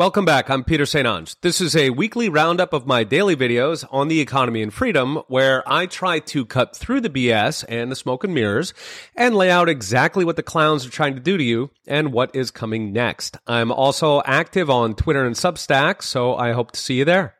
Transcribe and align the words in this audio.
Welcome 0.00 0.24
back. 0.24 0.48
I'm 0.48 0.64
Peter 0.64 0.86
St. 0.86 1.06
Onge. 1.06 1.36
This 1.42 1.60
is 1.60 1.76
a 1.76 1.90
weekly 1.90 2.30
roundup 2.30 2.72
of 2.72 2.86
my 2.86 3.04
daily 3.04 3.36
videos 3.36 3.86
on 3.90 4.08
the 4.08 4.18
economy 4.20 4.62
and 4.62 4.72
freedom 4.72 5.16
where 5.28 5.62
I 5.70 5.84
try 5.84 6.20
to 6.20 6.46
cut 6.46 6.74
through 6.74 7.02
the 7.02 7.10
BS 7.10 7.66
and 7.68 7.92
the 7.92 7.96
smoke 7.96 8.24
and 8.24 8.32
mirrors 8.32 8.72
and 9.14 9.36
lay 9.36 9.50
out 9.50 9.68
exactly 9.68 10.24
what 10.24 10.36
the 10.36 10.42
clowns 10.42 10.86
are 10.86 10.90
trying 10.90 11.16
to 11.16 11.20
do 11.20 11.36
to 11.36 11.44
you 11.44 11.68
and 11.86 12.14
what 12.14 12.34
is 12.34 12.50
coming 12.50 12.94
next. 12.94 13.36
I'm 13.46 13.70
also 13.70 14.22
active 14.24 14.70
on 14.70 14.94
Twitter 14.94 15.22
and 15.22 15.36
Substack, 15.36 16.00
so 16.00 16.34
I 16.34 16.52
hope 16.52 16.72
to 16.72 16.80
see 16.80 16.94
you 16.94 17.04
there. 17.04 17.34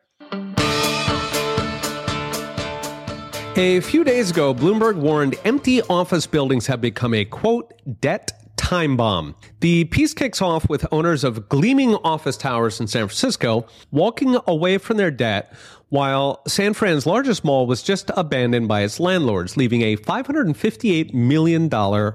A 3.56 3.80
few 3.80 4.04
days 4.04 4.30
ago, 4.30 4.54
Bloomberg 4.54 4.96
warned 4.96 5.36
empty 5.46 5.80
office 5.82 6.26
buildings 6.26 6.66
have 6.66 6.82
become 6.82 7.14
a 7.14 7.24
quote, 7.24 7.72
debt 8.02 8.32
time 8.70 8.96
bomb. 8.96 9.34
The 9.58 9.82
piece 9.86 10.14
kicks 10.14 10.40
off 10.40 10.68
with 10.68 10.86
owners 10.92 11.24
of 11.24 11.48
gleaming 11.48 11.96
office 11.96 12.36
towers 12.36 12.78
in 12.78 12.86
San 12.86 13.08
Francisco 13.08 13.66
walking 13.90 14.38
away 14.46 14.78
from 14.78 14.96
their 14.96 15.10
debt 15.10 15.52
while 15.88 16.40
San 16.46 16.72
Fran's 16.72 17.04
largest 17.04 17.42
mall 17.42 17.66
was 17.66 17.82
just 17.82 18.12
abandoned 18.16 18.68
by 18.68 18.82
its 18.82 19.00
landlords, 19.00 19.56
leaving 19.56 19.82
a 19.82 19.96
$558 19.96 21.12
million 21.12 21.68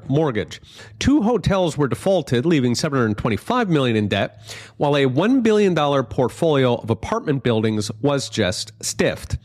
mortgage. 0.08 0.62
Two 0.98 1.24
hotels 1.24 1.78
were 1.78 1.90
defaulted, 1.90 2.46
leaving 2.46 2.72
$725 2.72 3.68
million 3.68 3.98
in 3.98 4.08
debt, 4.08 4.42
while 4.78 4.96
a 4.96 5.08
$1 5.08 5.44
billion 5.44 5.76
portfolio 6.06 6.76
of 6.76 6.90
apartment 6.90 7.44
buildings 7.44 7.92
was 8.02 8.30
just 8.30 8.72
stiffed. 8.82 9.38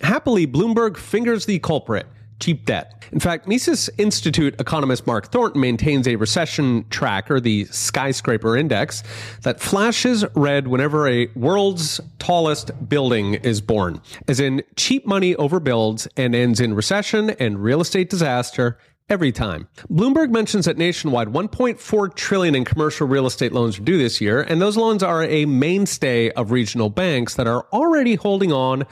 Happily, 0.00 0.46
Bloomberg 0.46 0.96
fingers 0.96 1.44
the 1.44 1.58
culprit 1.58 2.06
cheap 2.40 2.64
debt. 2.64 3.04
In 3.12 3.20
fact, 3.20 3.46
Mises 3.46 3.88
Institute 3.98 4.54
economist 4.60 5.06
Mark 5.06 5.30
Thornton 5.30 5.60
maintains 5.60 6.08
a 6.08 6.16
recession 6.16 6.84
tracker, 6.90 7.40
the 7.40 7.64
skyscraper 7.66 8.56
index, 8.56 9.02
that 9.42 9.60
flashes 9.60 10.24
red 10.34 10.68
whenever 10.68 11.06
a 11.08 11.28
world's 11.34 12.00
tallest 12.18 12.70
building 12.88 13.34
is 13.34 13.60
born, 13.60 14.00
as 14.28 14.40
in 14.40 14.62
cheap 14.76 15.06
money 15.06 15.34
overbuilds 15.36 16.08
and 16.16 16.34
ends 16.34 16.60
in 16.60 16.74
recession 16.74 17.30
and 17.30 17.62
real 17.62 17.80
estate 17.80 18.10
disaster 18.10 18.78
every 19.08 19.32
time. 19.32 19.68
Bloomberg 19.90 20.30
mentions 20.30 20.64
that 20.64 20.78
nationwide 20.78 21.28
1.4 21.28 22.14
trillion 22.14 22.54
in 22.54 22.64
commercial 22.64 23.06
real 23.06 23.26
estate 23.26 23.52
loans 23.52 23.78
are 23.78 23.82
due 23.82 23.98
this 23.98 24.20
year, 24.20 24.40
and 24.40 24.60
those 24.60 24.76
loans 24.76 25.02
are 25.02 25.24
a 25.24 25.44
mainstay 25.44 26.30
of 26.30 26.50
regional 26.50 26.88
banks 26.88 27.34
that 27.34 27.46
are 27.46 27.66
already 27.72 28.14
holding 28.14 28.52
on 28.52 28.84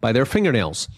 by 0.00 0.12
their 0.12 0.26
fingernails. 0.26 0.88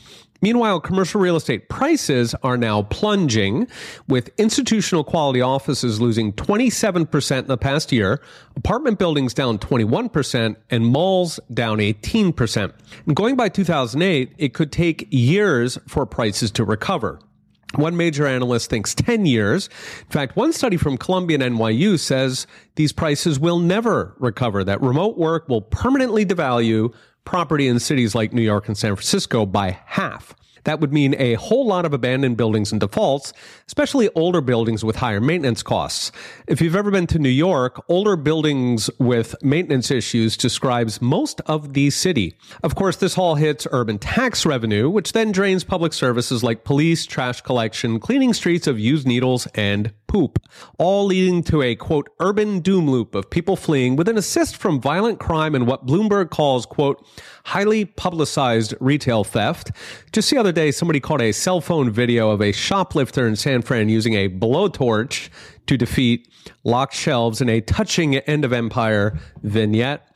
Meanwhile, 0.42 0.80
commercial 0.80 1.20
real 1.20 1.36
estate 1.36 1.68
prices 1.68 2.34
are 2.42 2.56
now 2.56 2.82
plunging, 2.82 3.68
with 4.08 4.30
institutional 4.38 5.04
quality 5.04 5.40
offices 5.40 6.00
losing 6.00 6.32
27% 6.32 7.38
in 7.38 7.46
the 7.46 7.56
past 7.56 7.92
year, 7.92 8.20
apartment 8.56 8.98
buildings 8.98 9.32
down 9.32 9.58
21%, 9.58 10.56
and 10.68 10.84
malls 10.84 11.38
down 11.54 11.78
18%. 11.78 12.72
And 13.06 13.16
going 13.16 13.36
by 13.36 13.48
2008, 13.48 14.32
it 14.36 14.52
could 14.52 14.72
take 14.72 15.06
years 15.10 15.78
for 15.86 16.04
prices 16.04 16.50
to 16.50 16.64
recover. 16.64 17.20
One 17.76 17.96
major 17.96 18.26
analyst 18.26 18.68
thinks 18.68 18.94
10 18.94 19.24
years. 19.24 19.68
In 20.00 20.10
fact, 20.10 20.36
one 20.36 20.52
study 20.52 20.76
from 20.76 20.98
Columbia 20.98 21.38
and 21.40 21.56
NYU 21.56 21.98
says 21.98 22.46
these 22.74 22.92
prices 22.92 23.38
will 23.40 23.58
never 23.60 24.14
recover, 24.18 24.62
that 24.64 24.82
remote 24.82 25.16
work 25.16 25.48
will 25.48 25.62
permanently 25.62 26.26
devalue 26.26 26.92
property 27.24 27.68
in 27.68 27.78
cities 27.78 28.14
like 28.14 28.32
New 28.32 28.42
York 28.42 28.68
and 28.68 28.76
San 28.76 28.94
Francisco 28.94 29.46
by 29.46 29.78
half. 29.86 30.34
That 30.64 30.80
would 30.80 30.92
mean 30.92 31.16
a 31.18 31.34
whole 31.34 31.66
lot 31.66 31.84
of 31.84 31.92
abandoned 31.92 32.36
buildings 32.36 32.70
and 32.70 32.80
defaults, 32.80 33.32
especially 33.66 34.08
older 34.14 34.40
buildings 34.40 34.84
with 34.84 34.96
higher 34.96 35.20
maintenance 35.20 35.62
costs. 35.62 36.12
If 36.46 36.60
you've 36.60 36.76
ever 36.76 36.90
been 36.90 37.08
to 37.08 37.18
New 37.18 37.28
York, 37.28 37.82
older 37.88 38.14
buildings 38.14 38.88
with 38.98 39.34
maintenance 39.42 39.90
issues 39.90 40.36
describes 40.36 41.02
most 41.02 41.40
of 41.46 41.72
the 41.74 41.90
city. 41.90 42.36
Of 42.62 42.74
course, 42.76 42.96
this 42.96 43.18
all 43.18 43.34
hits 43.34 43.66
urban 43.72 43.98
tax 43.98 44.46
revenue, 44.46 44.88
which 44.88 45.12
then 45.12 45.32
drains 45.32 45.64
public 45.64 45.92
services 45.92 46.44
like 46.44 46.64
police, 46.64 47.06
trash 47.06 47.40
collection, 47.40 47.98
cleaning 47.98 48.32
streets 48.32 48.66
of 48.66 48.78
used 48.78 49.06
needles, 49.06 49.48
and 49.54 49.92
poop, 50.12 50.38
all 50.78 51.06
leading 51.06 51.42
to 51.42 51.62
a 51.62 51.74
quote 51.74 52.10
urban 52.20 52.60
doom 52.60 52.90
loop 52.90 53.14
of 53.14 53.30
people 53.30 53.56
fleeing 53.56 53.96
with 53.96 54.08
an 54.08 54.18
assist 54.18 54.58
from 54.58 54.78
violent 54.78 55.18
crime 55.18 55.54
and 55.54 55.66
what 55.66 55.86
Bloomberg 55.86 56.28
calls 56.28 56.66
quote 56.66 57.02
highly 57.46 57.86
publicized 57.86 58.74
retail 58.78 59.24
theft. 59.24 59.70
Just 60.12 60.28
the 60.28 60.36
other 60.36 60.52
day, 60.52 60.70
somebody 60.70 61.00
caught 61.00 61.22
a 61.22 61.32
cell 61.32 61.62
phone 61.62 61.90
video 61.90 62.28
of 62.28 62.42
a 62.42 62.52
shoplifter 62.52 63.26
in 63.26 63.36
San 63.36 63.62
Fran 63.62 63.88
using 63.88 64.12
a 64.12 64.28
blowtorch 64.28 65.30
to 65.66 65.78
defeat 65.78 66.28
locked 66.62 66.94
shelves 66.94 67.40
in 67.40 67.48
a 67.48 67.62
touching 67.62 68.16
end 68.16 68.44
of 68.44 68.52
empire 68.52 69.18
vignette. 69.42 70.06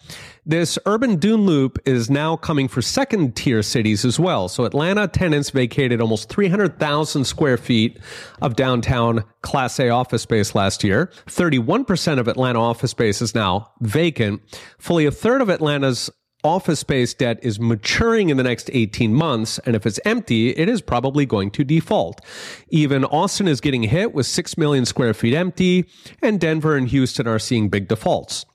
This 0.48 0.78
urban 0.86 1.16
doom 1.16 1.44
loop 1.44 1.76
is 1.84 2.08
now 2.08 2.36
coming 2.36 2.68
for 2.68 2.80
second 2.80 3.34
tier 3.34 3.64
cities 3.64 4.04
as 4.04 4.20
well. 4.20 4.48
So 4.48 4.64
Atlanta 4.64 5.08
tenants 5.08 5.50
vacated 5.50 6.00
almost 6.00 6.28
300,000 6.28 7.24
square 7.24 7.56
feet 7.56 7.98
of 8.40 8.54
downtown 8.54 9.24
Class 9.42 9.80
A 9.80 9.88
office 9.88 10.22
space 10.22 10.54
last 10.54 10.84
year. 10.84 11.10
31% 11.26 12.20
of 12.20 12.28
Atlanta 12.28 12.60
office 12.60 12.92
space 12.92 13.20
is 13.20 13.34
now 13.34 13.72
vacant. 13.80 14.40
Fully 14.78 15.04
a 15.04 15.10
third 15.10 15.42
of 15.42 15.48
Atlanta's 15.48 16.10
office 16.44 16.78
space 16.78 17.12
debt 17.12 17.40
is 17.42 17.58
maturing 17.58 18.28
in 18.28 18.36
the 18.36 18.44
next 18.44 18.70
18 18.72 19.12
months, 19.12 19.58
and 19.66 19.74
if 19.74 19.84
it's 19.84 19.98
empty, 20.04 20.50
it 20.50 20.68
is 20.68 20.80
probably 20.80 21.26
going 21.26 21.50
to 21.50 21.64
default. 21.64 22.20
Even 22.68 23.04
Austin 23.06 23.48
is 23.48 23.60
getting 23.60 23.82
hit 23.82 24.14
with 24.14 24.26
6 24.26 24.56
million 24.56 24.84
square 24.84 25.12
feet 25.12 25.34
empty, 25.34 25.86
and 26.22 26.38
Denver 26.38 26.76
and 26.76 26.86
Houston 26.86 27.26
are 27.26 27.40
seeing 27.40 27.68
big 27.68 27.88
defaults. 27.88 28.46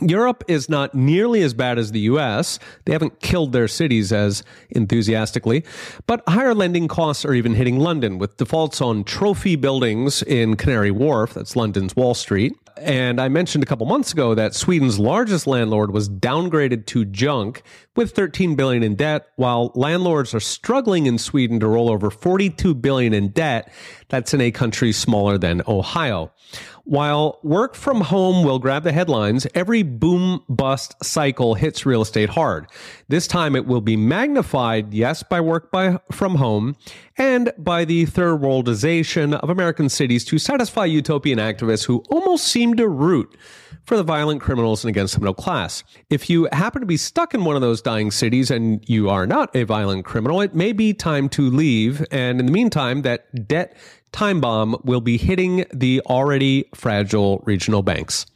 Europe 0.00 0.44
is 0.48 0.68
not 0.68 0.94
nearly 0.94 1.42
as 1.42 1.54
bad 1.54 1.78
as 1.78 1.92
the 1.92 2.00
US. 2.00 2.58
They 2.84 2.92
haven't 2.92 3.20
killed 3.20 3.52
their 3.52 3.68
cities 3.68 4.12
as 4.12 4.42
enthusiastically, 4.70 5.64
but 6.06 6.22
higher 6.28 6.54
lending 6.54 6.88
costs 6.88 7.24
are 7.24 7.34
even 7.34 7.54
hitting 7.54 7.78
London 7.78 8.18
with 8.18 8.36
defaults 8.36 8.80
on 8.80 9.04
trophy 9.04 9.56
buildings 9.56 10.22
in 10.22 10.56
Canary 10.56 10.90
Wharf, 10.90 11.34
that's 11.34 11.56
London's 11.56 11.96
Wall 11.96 12.14
Street. 12.14 12.52
And 12.80 13.20
I 13.20 13.28
mentioned 13.28 13.64
a 13.64 13.66
couple 13.66 13.86
months 13.86 14.12
ago 14.12 14.34
that 14.34 14.54
Sweden's 14.54 14.98
largest 14.98 15.46
landlord 15.46 15.92
was 15.92 16.08
downgraded 16.08 16.86
to 16.86 17.04
junk 17.04 17.62
with 17.96 18.12
13 18.12 18.54
billion 18.54 18.82
in 18.82 18.94
debt, 18.94 19.26
while 19.36 19.72
landlords 19.74 20.32
are 20.34 20.40
struggling 20.40 21.06
in 21.06 21.18
Sweden 21.18 21.58
to 21.60 21.66
roll 21.66 21.90
over 21.90 22.10
42 22.10 22.74
billion 22.74 23.12
in 23.12 23.30
debt. 23.30 23.72
That's 24.08 24.32
in 24.32 24.40
a 24.40 24.52
country 24.52 24.92
smaller 24.92 25.38
than 25.38 25.62
Ohio. 25.66 26.32
While 26.88 27.38
work 27.42 27.74
from 27.74 28.00
home 28.00 28.46
will 28.46 28.58
grab 28.58 28.82
the 28.82 28.92
headlines, 28.92 29.46
every 29.54 29.82
boom 29.82 30.42
bust 30.48 30.94
cycle 31.04 31.52
hits 31.52 31.84
real 31.84 32.00
estate 32.00 32.30
hard. 32.30 32.66
This 33.08 33.26
time 33.26 33.54
it 33.54 33.66
will 33.66 33.82
be 33.82 33.94
magnified, 33.94 34.94
yes, 34.94 35.22
by 35.22 35.42
work 35.42 35.70
by, 35.70 36.00
from 36.10 36.36
home 36.36 36.76
and 37.18 37.52
by 37.58 37.84
the 37.84 38.06
third 38.06 38.40
worldization 38.40 39.38
of 39.38 39.50
American 39.50 39.90
cities 39.90 40.24
to 40.24 40.38
satisfy 40.38 40.86
utopian 40.86 41.38
activists 41.38 41.84
who 41.84 42.02
almost 42.08 42.44
seem 42.44 42.74
to 42.76 42.88
root 42.88 43.36
for 43.88 43.96
the 43.96 44.02
violent 44.02 44.42
criminals 44.42 44.84
and 44.84 44.90
against 44.90 45.14
the 45.14 45.20
middle 45.20 45.32
class. 45.32 45.82
If 46.10 46.28
you 46.28 46.46
happen 46.52 46.80
to 46.80 46.86
be 46.86 46.98
stuck 46.98 47.32
in 47.32 47.44
one 47.44 47.56
of 47.56 47.62
those 47.62 47.80
dying 47.80 48.10
cities 48.10 48.50
and 48.50 48.86
you 48.86 49.08
are 49.08 49.26
not 49.26 49.56
a 49.56 49.62
violent 49.64 50.04
criminal, 50.04 50.42
it 50.42 50.54
may 50.54 50.72
be 50.72 50.92
time 50.92 51.30
to 51.30 51.48
leave. 51.48 52.04
And 52.10 52.38
in 52.38 52.44
the 52.44 52.52
meantime, 52.52 53.00
that 53.02 53.48
debt 53.48 53.74
time 54.12 54.42
bomb 54.42 54.76
will 54.84 55.00
be 55.00 55.16
hitting 55.16 55.64
the 55.72 56.02
already 56.04 56.68
fragile 56.74 57.42
regional 57.46 57.82
banks. 57.82 58.26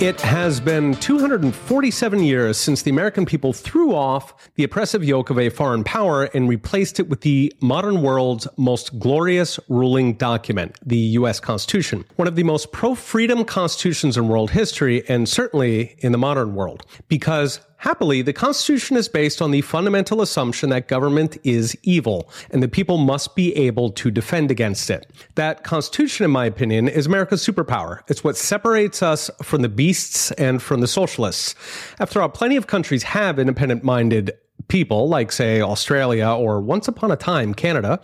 It 0.00 0.20
has 0.22 0.58
been 0.58 0.94
247 0.94 2.18
years 2.18 2.58
since 2.58 2.82
the 2.82 2.90
American 2.90 3.24
people 3.24 3.52
threw 3.52 3.94
off 3.94 4.50
the 4.56 4.64
oppressive 4.64 5.04
yoke 5.04 5.30
of 5.30 5.38
a 5.38 5.50
foreign 5.50 5.84
power 5.84 6.24
and 6.34 6.48
replaced 6.48 6.98
it 6.98 7.08
with 7.08 7.20
the 7.20 7.54
modern 7.60 8.02
world's 8.02 8.48
most 8.56 8.98
glorious 8.98 9.60
ruling 9.68 10.14
document, 10.14 10.76
the 10.84 10.96
U.S. 10.96 11.38
Constitution. 11.38 12.04
One 12.16 12.26
of 12.26 12.34
the 12.34 12.42
most 12.42 12.72
pro 12.72 12.96
freedom 12.96 13.44
constitutions 13.44 14.16
in 14.16 14.26
world 14.26 14.50
history, 14.50 15.08
and 15.08 15.28
certainly 15.28 15.94
in 16.00 16.10
the 16.10 16.18
modern 16.18 16.56
world. 16.56 16.84
Because 17.06 17.60
Happily, 17.84 18.22
the 18.22 18.32
Constitution 18.32 18.96
is 18.96 19.10
based 19.10 19.42
on 19.42 19.50
the 19.50 19.60
fundamental 19.60 20.22
assumption 20.22 20.70
that 20.70 20.88
government 20.88 21.36
is 21.44 21.76
evil 21.82 22.30
and 22.50 22.62
the 22.62 22.66
people 22.66 22.96
must 22.96 23.36
be 23.36 23.54
able 23.56 23.90
to 23.90 24.10
defend 24.10 24.50
against 24.50 24.88
it. 24.88 25.06
That 25.34 25.64
Constitution, 25.64 26.24
in 26.24 26.30
my 26.30 26.46
opinion, 26.46 26.88
is 26.88 27.04
America's 27.04 27.46
superpower. 27.46 28.00
It's 28.08 28.24
what 28.24 28.38
separates 28.38 29.02
us 29.02 29.30
from 29.42 29.60
the 29.60 29.68
beasts 29.68 30.30
and 30.32 30.62
from 30.62 30.80
the 30.80 30.86
socialists. 30.86 31.54
After 32.00 32.22
all, 32.22 32.30
plenty 32.30 32.56
of 32.56 32.68
countries 32.68 33.02
have 33.02 33.38
independent 33.38 33.84
minded 33.84 34.32
people, 34.68 35.08
like, 35.08 35.32
say, 35.32 35.60
Australia 35.60 36.28
or 36.28 36.60
once 36.60 36.88
upon 36.88 37.10
a 37.10 37.16
time, 37.16 37.54
Canada, 37.54 38.00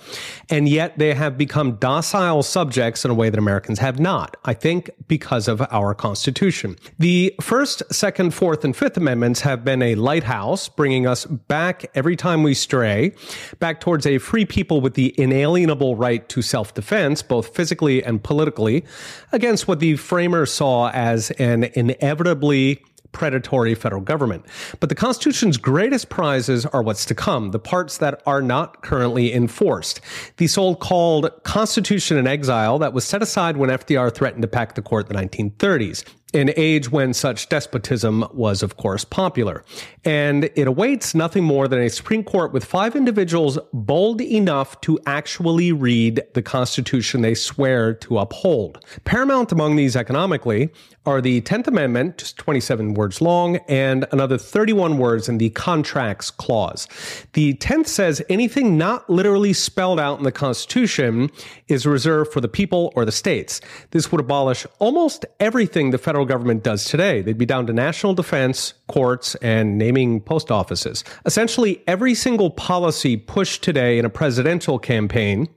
and 0.49 0.69
yet 0.69 0.99
they 0.99 1.15
have 1.15 1.39
become 1.39 1.77
docile 1.77 2.43
subjects 2.43 3.05
in 3.05 3.11
a 3.11 3.15
way 3.15 3.31
that 3.31 3.39
Americans 3.39 3.79
have 3.79 3.99
not. 3.99 4.37
I 4.45 4.55
think 4.55 4.91
because 5.09 5.49
of 5.49 5.61
our 5.71 5.95
Constitution. 5.95 6.77
The 6.99 7.35
First, 7.41 7.83
Second, 7.93 8.35
Fourth, 8.35 8.65
and 8.65 8.77
Fifth 8.77 8.97
Amendments 8.97 9.41
have 9.41 9.65
been 9.65 9.83
a 9.83 9.95
lighthouse, 9.95 10.69
bringing 10.69 11.07
us 11.07 11.25
back 11.25 11.91
every 11.95 12.17
time 12.17 12.43
we 12.43 12.55
stray, 12.55 13.13
back 13.59 13.81
towards 13.81 14.07
a 14.07 14.19
free 14.19 14.45
people 14.45 14.81
with 14.81 14.95
the 14.95 15.15
inalienable 15.21 15.97
right 15.97 16.29
to 16.29 16.43
self 16.43 16.75
defense, 16.75 17.23
both 17.23 17.55
physically 17.55 18.03
and 18.03 18.23
politically, 18.23 18.85
against 19.33 19.69
what 19.69 19.81
the 19.81 19.97
framers 19.97 20.53
saw 20.53 20.91
as 20.91 21.31
an 21.33 21.65
inevitably 21.75 22.83
predatory 23.13 23.75
federal 23.75 24.03
government. 24.03 24.45
But 24.79 24.89
the 24.89 24.95
Constitution's 24.95 25.57
greatest 25.57 26.09
prizes 26.09 26.67
are 26.67 26.83
what's 26.83 27.05
to 27.07 27.15
come, 27.15 27.51
the 27.51 27.59
parts 27.59 27.99
that 27.99 28.23
are 28.27 28.43
not 28.43 28.83
currently 28.83 29.33
enforced. 29.33 30.01
The 30.37 30.47
so-called 30.47 31.31
Constitution 31.45 32.17
in 32.17 32.27
exile 32.27 32.79
that 32.79 32.93
was 32.93 33.05
set 33.05 33.23
aside 33.23 33.57
when 33.57 33.71
FDR 33.71 34.15
threatened 34.15 34.43
to 34.43 34.49
pack 34.49 34.75
the 34.75 34.83
court 34.83 35.11
in 35.11 35.17
the 35.17 35.23
1930s 35.23 36.05
an 36.33 36.53
age 36.57 36.91
when 36.91 37.13
such 37.13 37.49
despotism 37.49 38.25
was, 38.33 38.63
of 38.63 38.77
course, 38.77 39.05
popular. 39.05 39.65
And 40.05 40.45
it 40.55 40.67
awaits 40.67 41.15
nothing 41.15 41.45
more 41.45 41.69
than 41.69 41.81
a 41.81 41.91
Supreme 41.91 42.25
Court 42.25 42.53
with 42.53 42.65
five 42.65 42.95
individuals 42.95 43.59
bold 43.73 44.21
enough 44.21 44.81
to 44.83 44.99
actually 45.07 45.73
read 45.73 46.23
the 46.35 46.43
Constitution 46.43 47.23
they 47.23 47.35
swear 47.35 47.95
to 47.95 48.19
uphold. 48.19 48.85
Paramount 49.05 49.53
among 49.53 49.77
these 49.77 49.97
economically 49.97 50.71
are 51.07 51.21
the 51.21 51.41
10th 51.43 51.67
Amendment, 51.67 52.19
just 52.19 52.37
27 52.37 52.95
words 52.95 53.21
long, 53.21 53.57
and 53.69 54.07
another 54.13 54.37
31 54.37 54.99
words 54.99 55.29
in 55.29 55.39
the 55.39 55.51
Contracts 55.51 56.31
Clause. 56.31 56.87
The 57.33 57.55
10th 57.55 57.87
says 57.87 58.23
anything 58.29 58.77
not 58.77 59.09
literally 59.09 59.55
spelled 59.55 59.99
out 59.99 60.19
in 60.19 60.25
the 60.25 60.33
Constitution 60.33 61.31
is 61.69 61.87
reserved 61.87 62.33
for 62.33 62.41
the 62.43 62.49
people 62.49 62.93
or 62.95 63.05
the 63.05 63.13
states. 63.13 63.63
This 63.93 64.13
would 64.13 64.21
abolish 64.21 64.67
almost 64.79 65.25
everything 65.41 65.91
the 65.91 65.99
federal 65.99 66.20
government 66.25 66.63
does 66.63 66.85
today. 66.85 67.23
They'd 67.23 67.39
be 67.39 67.47
down 67.47 67.67
to 67.67 67.73
national 67.73 68.15
defense, 68.15 68.75
courts, 68.89 69.35
and 69.37 69.79
naming 69.79 70.21
post 70.21 70.51
offices. 70.51 71.05
Essentially, 71.27 71.83
every 71.87 72.15
single 72.15 72.51
policy 72.51 73.17
pushed 73.17 73.63
today 73.63 73.99
in 73.99 74.05
a 74.05 74.11
presidential 74.11 74.79
campaign 74.79 75.49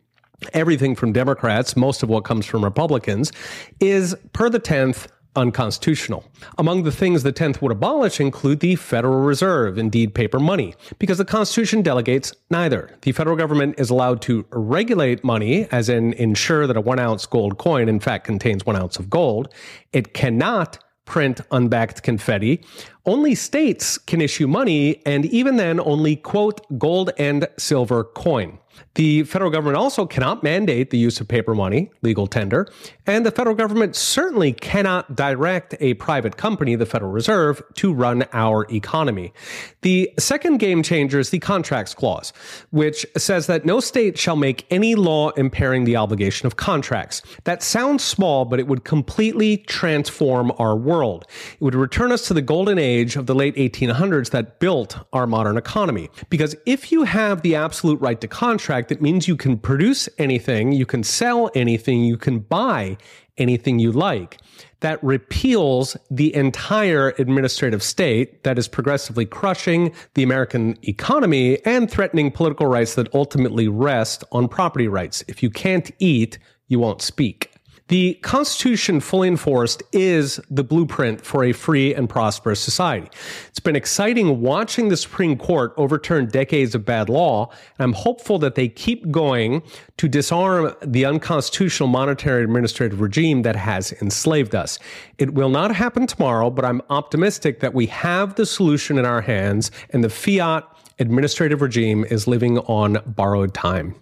everything 0.54 0.96
from 0.96 1.14
Democrats, 1.14 1.78
most 1.78 2.04
of 2.04 2.10
what 2.10 2.26
comes 2.26 2.46
from 2.46 2.64
Republicans, 2.64 3.32
is 3.80 4.16
per 4.34 4.50
the 4.50 4.60
10th 4.60 5.08
unconstitutional. 5.36 6.24
Among 6.58 6.84
the 6.84 6.92
things 6.92 7.24
the 7.24 7.34
10th 7.34 7.62
would 7.62 7.72
abolish 7.72 8.20
include 8.20 8.60
the 8.60 8.76
Federal 8.76 9.22
Reserve, 9.22 9.78
indeed 9.78 10.14
paper 10.14 10.40
money, 10.40 10.76
because 11.00 11.18
the 11.18 11.26
Constitution 11.26 11.82
delegates 11.82 12.34
neither. 12.50 12.96
The 13.02 13.12
federal 13.12 13.36
government 13.36 13.76
is 13.80 13.90
allowed 13.90 14.22
to 14.24 14.46
regulate 14.52 15.24
money, 15.24 15.68
as 15.72 15.90
in 15.90 16.14
ensure 16.14 16.68
that 16.68 16.78
a 16.78 16.82
one 16.82 17.00
ounce 17.00 17.26
gold 17.26 17.58
coin 17.58 17.90
in 17.90 18.00
fact 18.00 18.26
contains 18.26 18.66
one 18.66 18.76
ounce 18.76 18.98
of 18.98 19.10
gold. 19.10 19.54
It 19.92 20.14
cannot 20.14 20.80
print 21.06 21.42
unbacked 21.52 22.04
confetti. 22.04 22.64
Only 23.06 23.36
states 23.36 23.98
can 23.98 24.22
issue 24.22 24.48
money, 24.48 25.02
and 25.06 25.26
even 25.26 25.58
then, 25.58 25.80
only 25.80 26.16
quote, 26.16 26.62
gold 26.80 27.12
and 27.18 27.48
silver 27.58 28.04
coin. 28.04 28.60
The 28.96 29.24
federal 29.24 29.50
government 29.52 29.78
also 29.78 30.06
cannot 30.06 30.44
mandate 30.44 30.92
the 30.92 30.98
use 30.98 31.20
of 31.20 31.28
paper 31.28 31.56
money, 31.56 31.90
legal 32.02 32.28
tender, 32.28 32.68
and 33.06 33.26
the 33.26 33.32
federal 33.32 33.56
government 33.56 33.96
certainly 33.96 34.54
cannot 34.54 35.16
direct 35.16 35.76
a 35.80 35.96
private 35.96 36.38
company, 36.38 36.76
the 36.76 36.86
Federal 36.86 37.12
Reserve, 37.12 37.62
to 37.76 37.94
run 37.94 38.26
our 38.34 38.66
economy. 38.72 39.34
The 39.82 40.12
second 40.20 40.58
game 40.58 40.84
changer 40.84 41.20
is 41.20 41.30
the 41.32 41.40
Contracts 41.40 41.94
Clause, 41.94 42.32
which 42.72 43.06
says 43.18 43.48
that 43.48 43.66
no 43.66 43.80
state 43.80 44.18
shall 44.18 44.36
make 44.36 44.66
any 44.70 44.96
law 44.96 45.32
impairing 45.32 45.84
the 45.84 45.98
obligation 45.98 46.48
of 46.48 46.56
contracts. 46.56 47.22
That 47.44 47.64
sounds 47.64 48.04
small, 48.04 48.46
but 48.46 48.60
it 48.60 48.68
would 48.68 48.84
completely 48.84 49.58
transform 49.58 50.52
our 50.58 50.76
world. 50.76 51.26
It 51.54 51.62
would 51.62 51.76
return 51.76 52.12
us 52.12 52.28
to 52.28 52.34
the 52.34 52.42
golden 52.42 52.78
age 52.78 53.16
of 53.16 53.26
the 53.26 53.36
late 53.36 53.56
1800s 53.56 54.30
that 54.32 54.60
built 54.60 54.98
our 55.12 55.28
modern 55.28 55.58
economy. 55.58 56.10
Because 56.30 56.56
if 56.66 56.92
you 56.92 57.04
have 57.04 57.42
the 57.42 57.56
absolute 57.56 58.00
right 58.00 58.22
to 58.22 58.28
contract, 58.28 58.63
contract, 58.64 58.94
it 58.94 59.02
means 59.02 59.28
you 59.28 59.36
can 59.36 59.58
produce 59.58 60.08
anything, 60.18 60.72
you 60.72 60.86
can 60.86 61.04
sell 61.04 61.52
anything, 61.54 62.06
you 62.06 62.16
can 62.16 62.40
buy 62.40 62.96
anything 63.38 63.78
you 63.78 63.92
like. 63.92 64.38
That 64.80 65.04
repeals 65.04 65.98
the 66.10 66.34
entire 66.34 67.14
administrative 67.20 67.84
state 67.84 68.44
that 68.44 68.58
is 68.58 68.70
progressively 68.70 69.26
crushing 69.26 69.92
the 70.14 70.24
American 70.24 70.78
economy 70.84 71.60
and 71.66 71.92
threatening 71.92 72.32
political 72.32 72.68
rights 72.68 72.96
that 72.96 73.14
ultimately 73.14 73.68
rest 73.68 74.24
on 74.32 74.48
property 74.48 74.88
rights. 74.88 75.26
If 75.28 75.44
you 75.44 75.50
can't 75.50 75.92
eat, 76.00 76.38
you 76.70 76.80
won't 76.80 77.02
speak. 77.02 77.53
The 77.90 78.14
Constitution 78.22 79.02
fully 79.02 79.28
enforced 79.28 79.84
is 79.92 80.40
the 80.50 80.64
blueprint 80.64 81.26
for 81.26 81.44
a 81.44 81.52
free 81.52 81.94
and 81.94 82.10
prosperous 82.10 82.62
society. 82.62 83.10
It's 83.50 83.60
been 83.60 83.76
exciting 83.76 84.40
watching 84.40 84.88
the 84.88 84.96
Supreme 84.96 85.38
Court 85.38 85.74
overturn 85.76 86.28
decades 86.28 86.76
of 86.76 86.86
bad 86.86 87.10
law, 87.10 87.50
and 87.78 87.84
I'm 87.84 87.94
hopeful 87.94 88.40
that 88.40 88.56
they 88.56 88.70
keep 88.70 89.12
going 89.12 89.64
to 89.98 90.08
disarm 90.08 90.74
the 90.82 91.04
unconstitutional 91.04 91.90
monetary 91.90 92.44
administrative 92.44 93.02
regime 93.02 93.42
that 93.42 93.58
has 93.58 93.92
enslaved 94.02 94.56
us. 94.56 94.80
It 95.18 95.34
will 95.34 95.50
not 95.50 95.76
happen 95.76 96.08
tomorrow, 96.08 96.50
but 96.50 96.64
I'm 96.64 96.82
optimistic 96.90 97.60
that 97.60 97.74
we 97.74 97.88
have 97.88 98.36
the 98.36 98.46
solution 98.46 98.98
in 98.98 99.06
our 99.06 99.22
hands, 99.22 99.72
and 99.90 100.06
the 100.06 100.10
fiat 100.10 100.64
administrative 101.00 101.62
regime 101.62 102.06
is 102.06 102.28
living 102.28 102.60
on 102.60 103.00
borrowed 103.06 103.54
time. 103.54 103.96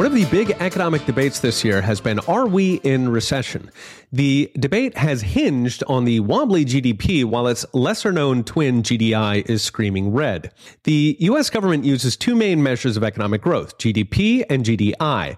One 0.00 0.06
of 0.06 0.14
the 0.14 0.24
big 0.30 0.52
economic 0.60 1.04
debates 1.04 1.40
this 1.40 1.62
year 1.62 1.82
has 1.82 2.00
been 2.00 2.20
Are 2.20 2.46
we 2.46 2.76
in 2.76 3.10
recession? 3.10 3.70
The 4.10 4.50
debate 4.58 4.96
has 4.96 5.20
hinged 5.20 5.84
on 5.88 6.06
the 6.06 6.20
wobbly 6.20 6.64
GDP 6.64 7.22
while 7.26 7.46
its 7.46 7.66
lesser 7.74 8.10
known 8.10 8.42
twin 8.42 8.82
GDI 8.82 9.46
is 9.46 9.62
screaming 9.62 10.14
red. 10.14 10.54
The 10.84 11.18
US 11.20 11.50
government 11.50 11.84
uses 11.84 12.16
two 12.16 12.34
main 12.34 12.62
measures 12.62 12.96
of 12.96 13.04
economic 13.04 13.42
growth, 13.42 13.76
GDP 13.76 14.42
and 14.48 14.64
GDI. 14.64 15.36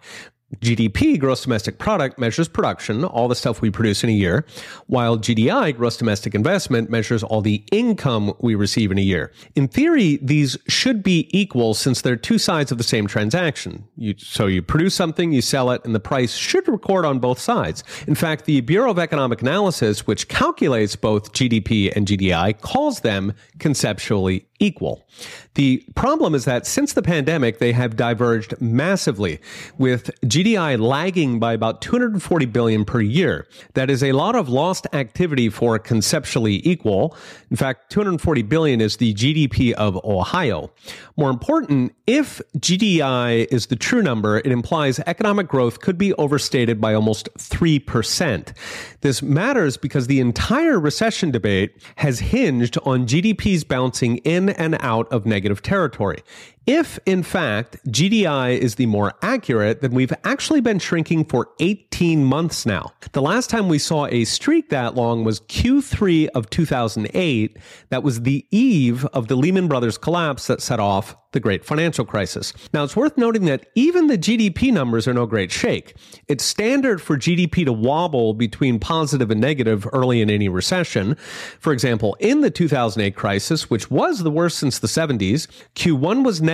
GDP, 0.60 1.18
gross 1.18 1.42
domestic 1.42 1.78
product, 1.78 2.18
measures 2.18 2.48
production, 2.48 3.04
all 3.04 3.28
the 3.28 3.34
stuff 3.34 3.60
we 3.60 3.70
produce 3.70 4.04
in 4.04 4.10
a 4.10 4.12
year, 4.12 4.44
while 4.86 5.18
GDI, 5.18 5.76
gross 5.76 5.96
domestic 5.96 6.34
investment, 6.34 6.90
measures 6.90 7.22
all 7.22 7.40
the 7.40 7.64
income 7.72 8.32
we 8.40 8.54
receive 8.54 8.90
in 8.92 8.98
a 8.98 9.02
year. 9.02 9.32
In 9.54 9.68
theory, 9.68 10.18
these 10.22 10.56
should 10.68 11.02
be 11.02 11.28
equal 11.30 11.74
since 11.74 12.02
they're 12.02 12.16
two 12.16 12.38
sides 12.38 12.70
of 12.70 12.78
the 12.78 12.84
same 12.84 13.06
transaction. 13.06 13.84
You, 13.96 14.14
so 14.18 14.46
you 14.46 14.62
produce 14.62 14.94
something, 14.94 15.32
you 15.32 15.42
sell 15.42 15.70
it, 15.70 15.84
and 15.84 15.94
the 15.94 16.00
price 16.00 16.34
should 16.34 16.68
record 16.68 17.04
on 17.04 17.18
both 17.18 17.38
sides. 17.38 17.82
In 18.06 18.14
fact, 18.14 18.44
the 18.44 18.60
Bureau 18.60 18.90
of 18.90 18.98
Economic 18.98 19.42
Analysis, 19.42 20.06
which 20.06 20.28
calculates 20.28 20.96
both 20.96 21.32
GDP 21.32 21.94
and 21.94 22.06
GDI, 22.06 22.60
calls 22.60 23.00
them 23.00 23.32
conceptually 23.58 24.46
equal. 24.62 25.06
The 25.54 25.84
problem 25.94 26.34
is 26.34 26.46
that 26.46 26.66
since 26.66 26.94
the 26.94 27.02
pandemic, 27.02 27.58
they 27.58 27.72
have 27.72 27.96
diverged 27.96 28.54
massively, 28.60 29.40
with 29.76 30.10
GDI 30.24 30.80
lagging 30.80 31.38
by 31.38 31.52
about 31.52 31.82
240 31.82 32.46
billion 32.46 32.84
per 32.84 33.00
year. 33.00 33.46
That 33.74 33.90
is 33.90 34.02
a 34.02 34.12
lot 34.12 34.36
of 34.36 34.48
lost 34.48 34.86
activity 34.94 35.50
for 35.50 35.78
conceptually 35.78 36.66
equal. 36.66 37.14
In 37.50 37.56
fact, 37.56 37.90
240 37.90 38.42
billion 38.42 38.80
is 38.80 38.96
the 38.96 39.12
GDP 39.12 39.72
of 39.72 40.02
Ohio. 40.04 40.70
More 41.16 41.28
important, 41.28 41.94
if 42.06 42.40
GDI 42.56 43.46
is 43.50 43.66
the 43.66 43.76
true 43.76 44.02
number, 44.02 44.38
it 44.38 44.46
implies 44.46 45.00
economic 45.00 45.48
growth 45.48 45.80
could 45.80 45.98
be 45.98 46.14
overstated 46.14 46.80
by 46.80 46.94
almost 46.94 47.28
3%. 47.34 48.52
This 49.00 49.20
matters 49.20 49.76
because 49.76 50.06
the 50.06 50.20
entire 50.20 50.78
recession 50.80 51.30
debate 51.30 51.74
has 51.96 52.20
hinged 52.20 52.78
on 52.84 53.06
GDP's 53.06 53.64
bouncing 53.64 54.18
in 54.18 54.51
and 54.58 54.76
out 54.80 55.10
of 55.12 55.26
negative 55.26 55.62
territory. 55.62 56.22
If, 56.66 56.98
in 57.06 57.24
fact, 57.24 57.78
GDI 57.88 58.56
is 58.56 58.76
the 58.76 58.86
more 58.86 59.14
accurate, 59.20 59.80
then 59.80 59.90
we've 59.90 60.12
actually 60.22 60.60
been 60.60 60.78
shrinking 60.78 61.24
for 61.24 61.48
18 61.58 62.24
months 62.24 62.64
now. 62.64 62.92
The 63.12 63.22
last 63.22 63.50
time 63.50 63.68
we 63.68 63.78
saw 63.78 64.06
a 64.06 64.24
streak 64.24 64.68
that 64.70 64.94
long 64.94 65.24
was 65.24 65.40
Q3 65.40 66.28
of 66.28 66.50
2008. 66.50 67.56
That 67.88 68.04
was 68.04 68.22
the 68.22 68.46
eve 68.52 69.04
of 69.06 69.26
the 69.26 69.34
Lehman 69.34 69.66
Brothers 69.66 69.98
collapse 69.98 70.46
that 70.46 70.62
set 70.62 70.78
off 70.78 71.16
the 71.32 71.40
great 71.40 71.64
financial 71.64 72.04
crisis. 72.04 72.52
Now, 72.72 72.84
it's 72.84 72.94
worth 72.94 73.16
noting 73.16 73.46
that 73.46 73.66
even 73.74 74.06
the 74.06 74.18
GDP 74.18 74.72
numbers 74.72 75.08
are 75.08 75.14
no 75.14 75.26
great 75.26 75.50
shake. 75.50 75.96
It's 76.28 76.44
standard 76.44 77.00
for 77.00 77.16
GDP 77.16 77.64
to 77.64 77.72
wobble 77.72 78.34
between 78.34 78.78
positive 78.78 79.30
and 79.30 79.40
negative 79.40 79.88
early 79.92 80.20
in 80.20 80.30
any 80.30 80.48
recession. 80.48 81.16
For 81.58 81.72
example, 81.72 82.16
in 82.20 82.42
the 82.42 82.50
2008 82.50 83.16
crisis, 83.16 83.70
which 83.70 83.90
was 83.90 84.22
the 84.22 84.30
worst 84.30 84.58
since 84.58 84.78
the 84.78 84.86
70s, 84.86 85.48
Q1 85.74 86.24
was 86.24 86.40
negative, 86.40 86.51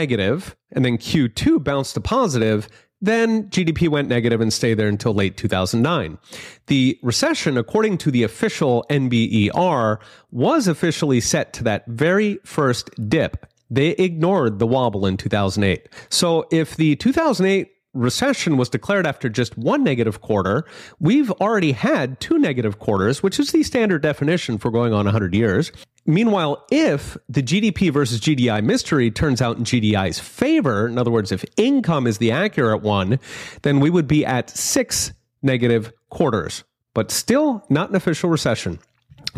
and 0.72 0.84
then 0.84 0.98
Q2 0.98 1.62
bounced 1.62 1.94
to 1.94 2.00
positive, 2.00 2.68
Then 3.00 3.44
GDP 3.44 3.88
went 3.88 4.08
negative 4.08 4.40
and 4.40 4.52
stayed 4.52 4.74
there 4.74 4.88
until 4.88 5.14
late 5.14 5.36
2009. 5.36 6.18
The 6.66 6.98
recession, 7.02 7.56
according 7.56 7.98
to 7.98 8.10
the 8.10 8.24
official 8.24 8.84
NBER, 8.90 9.98
was 10.32 10.66
officially 10.66 11.20
set 11.20 11.52
to 11.54 11.64
that 11.64 11.86
very 11.86 12.38
first 12.44 12.90
dip. 13.08 13.46
They 13.70 13.90
ignored 13.90 14.58
the 14.58 14.66
wobble 14.66 15.06
in 15.06 15.16
2008. 15.16 15.88
So 16.08 16.46
if 16.50 16.76
the 16.76 16.96
2008 16.96 17.70
recession 17.95 18.57
was 18.57 18.68
declared 18.68 19.07
after 19.07 19.28
just 19.28 19.57
one 19.57 19.83
negative 19.83 20.21
quarter, 20.21 20.64
we've 20.99 21.30
already 21.33 21.73
had 21.73 22.21
two 22.21 22.38
negative 22.38 22.78
quarters, 22.78 23.23
which 23.23 23.40
is 23.40 23.52
the 23.52 23.62
standard 23.62 24.02
definition 24.02 24.59
for 24.59 24.71
going 24.71 24.92
on 24.92 25.04
100 25.04 25.35
years. 25.35 25.73
Meanwhile, 26.07 26.64
if 26.71 27.16
the 27.28 27.42
GDP 27.42 27.92
versus 27.92 28.21
GDI 28.21 28.64
mystery 28.64 29.11
turns 29.11 29.42
out 29.42 29.59
in 29.59 29.64
GDI's 29.64 30.18
favor, 30.18 30.87
in 30.87 30.97
other 30.97 31.11
words, 31.11 31.33
if 31.33 31.45
income 31.57 32.07
is 32.07 32.18
the 32.18 32.30
accurate 32.30 32.83
one, 32.83 33.18
then 33.62 33.80
we 33.80 33.90
would 33.90 34.09
be 34.09 34.25
at 34.25 34.49
six 34.50 35.12
negative 35.42 35.92
quarters, 36.09 36.64
but 36.95 37.11
still 37.11 37.64
not 37.68 37.90
an 37.90 37.97
official 37.97 38.30
recession. 38.30 38.78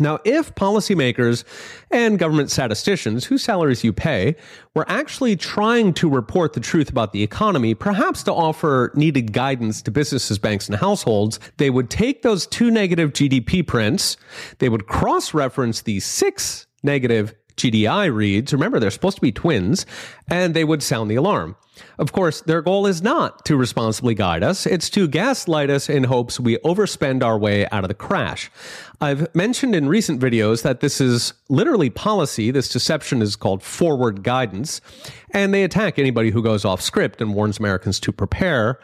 Now, 0.01 0.19
if 0.25 0.53
policymakers 0.55 1.43
and 1.91 2.17
government 2.17 2.49
statisticians, 2.49 3.25
whose 3.25 3.43
salaries 3.43 3.83
you 3.83 3.93
pay, 3.93 4.35
were 4.73 4.85
actually 4.89 5.35
trying 5.35 5.93
to 5.93 6.09
report 6.09 6.53
the 6.53 6.59
truth 6.59 6.89
about 6.89 7.13
the 7.13 7.21
economy, 7.21 7.75
perhaps 7.75 8.23
to 8.23 8.33
offer 8.33 8.91
needed 8.95 9.31
guidance 9.31 9.81
to 9.83 9.91
businesses, 9.91 10.39
banks, 10.39 10.67
and 10.67 10.77
households, 10.77 11.39
they 11.57 11.69
would 11.69 11.89
take 11.89 12.23
those 12.23 12.47
two 12.47 12.71
negative 12.71 13.13
GDP 13.13 13.65
prints, 13.65 14.17
they 14.57 14.69
would 14.69 14.87
cross 14.87 15.33
reference 15.33 15.81
these 15.83 16.05
six 16.05 16.65
negative 16.83 17.35
GDI 17.57 18.13
reads. 18.13 18.53
Remember, 18.53 18.79
they're 18.79 18.89
supposed 18.89 19.17
to 19.17 19.21
be 19.21 19.31
twins, 19.31 19.85
and 20.27 20.53
they 20.53 20.63
would 20.63 20.81
sound 20.81 21.11
the 21.11 21.15
alarm. 21.15 21.55
Of 21.97 22.11
course, 22.11 22.41
their 22.41 22.61
goal 22.61 22.87
is 22.87 23.01
not 23.01 23.45
to 23.45 23.55
responsibly 23.55 24.15
guide 24.15 24.43
us, 24.43 24.65
it's 24.65 24.89
to 24.91 25.07
gaslight 25.07 25.69
us 25.69 25.89
in 25.89 26.05
hopes 26.05 26.39
we 26.39 26.57
overspend 26.59 27.23
our 27.23 27.37
way 27.37 27.67
out 27.71 27.83
of 27.83 27.87
the 27.87 27.93
crash. 27.93 28.51
I've 29.01 29.33
mentioned 29.33 29.75
in 29.75 29.89
recent 29.89 30.21
videos 30.21 30.61
that 30.61 30.79
this 30.79 31.01
is 31.01 31.33
literally 31.49 31.89
policy. 31.89 32.51
This 32.51 32.69
deception 32.69 33.23
is 33.23 33.35
called 33.35 33.63
forward 33.63 34.21
guidance, 34.23 34.79
and 35.31 35.53
they 35.53 35.63
attack 35.63 35.97
anybody 35.97 36.29
who 36.29 36.43
goes 36.43 36.65
off 36.65 36.81
script 36.81 37.19
and 37.19 37.33
warns 37.33 37.57
Americans 37.57 37.99
to 38.01 38.11
prepare. 38.11 38.79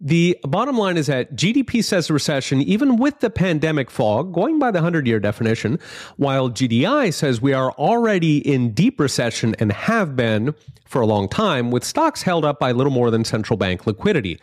The 0.00 0.38
bottom 0.42 0.78
line 0.78 0.96
is 0.96 1.08
that 1.08 1.36
GDP 1.36 1.84
says 1.84 2.10
recession, 2.10 2.62
even 2.62 2.96
with 2.96 3.20
the 3.20 3.28
pandemic 3.28 3.90
fog, 3.90 4.32
going 4.32 4.58
by 4.58 4.70
the 4.70 4.78
100 4.78 5.06
year 5.06 5.20
definition, 5.20 5.78
while 6.16 6.48
GDI 6.48 7.12
says 7.12 7.42
we 7.42 7.52
are 7.52 7.72
already 7.72 8.38
in 8.38 8.72
deep 8.72 8.98
recession 8.98 9.54
and 9.58 9.70
have 9.70 10.16
been 10.16 10.54
for 10.86 11.02
a 11.02 11.06
long 11.06 11.28
time, 11.28 11.70
with 11.70 11.84
stocks 11.84 12.22
held 12.40 12.48
up 12.48 12.58
by 12.58 12.72
little 12.72 12.92
more 12.92 13.10
than 13.10 13.22
central 13.22 13.58
bank 13.58 13.86
liquidity. 13.86 14.40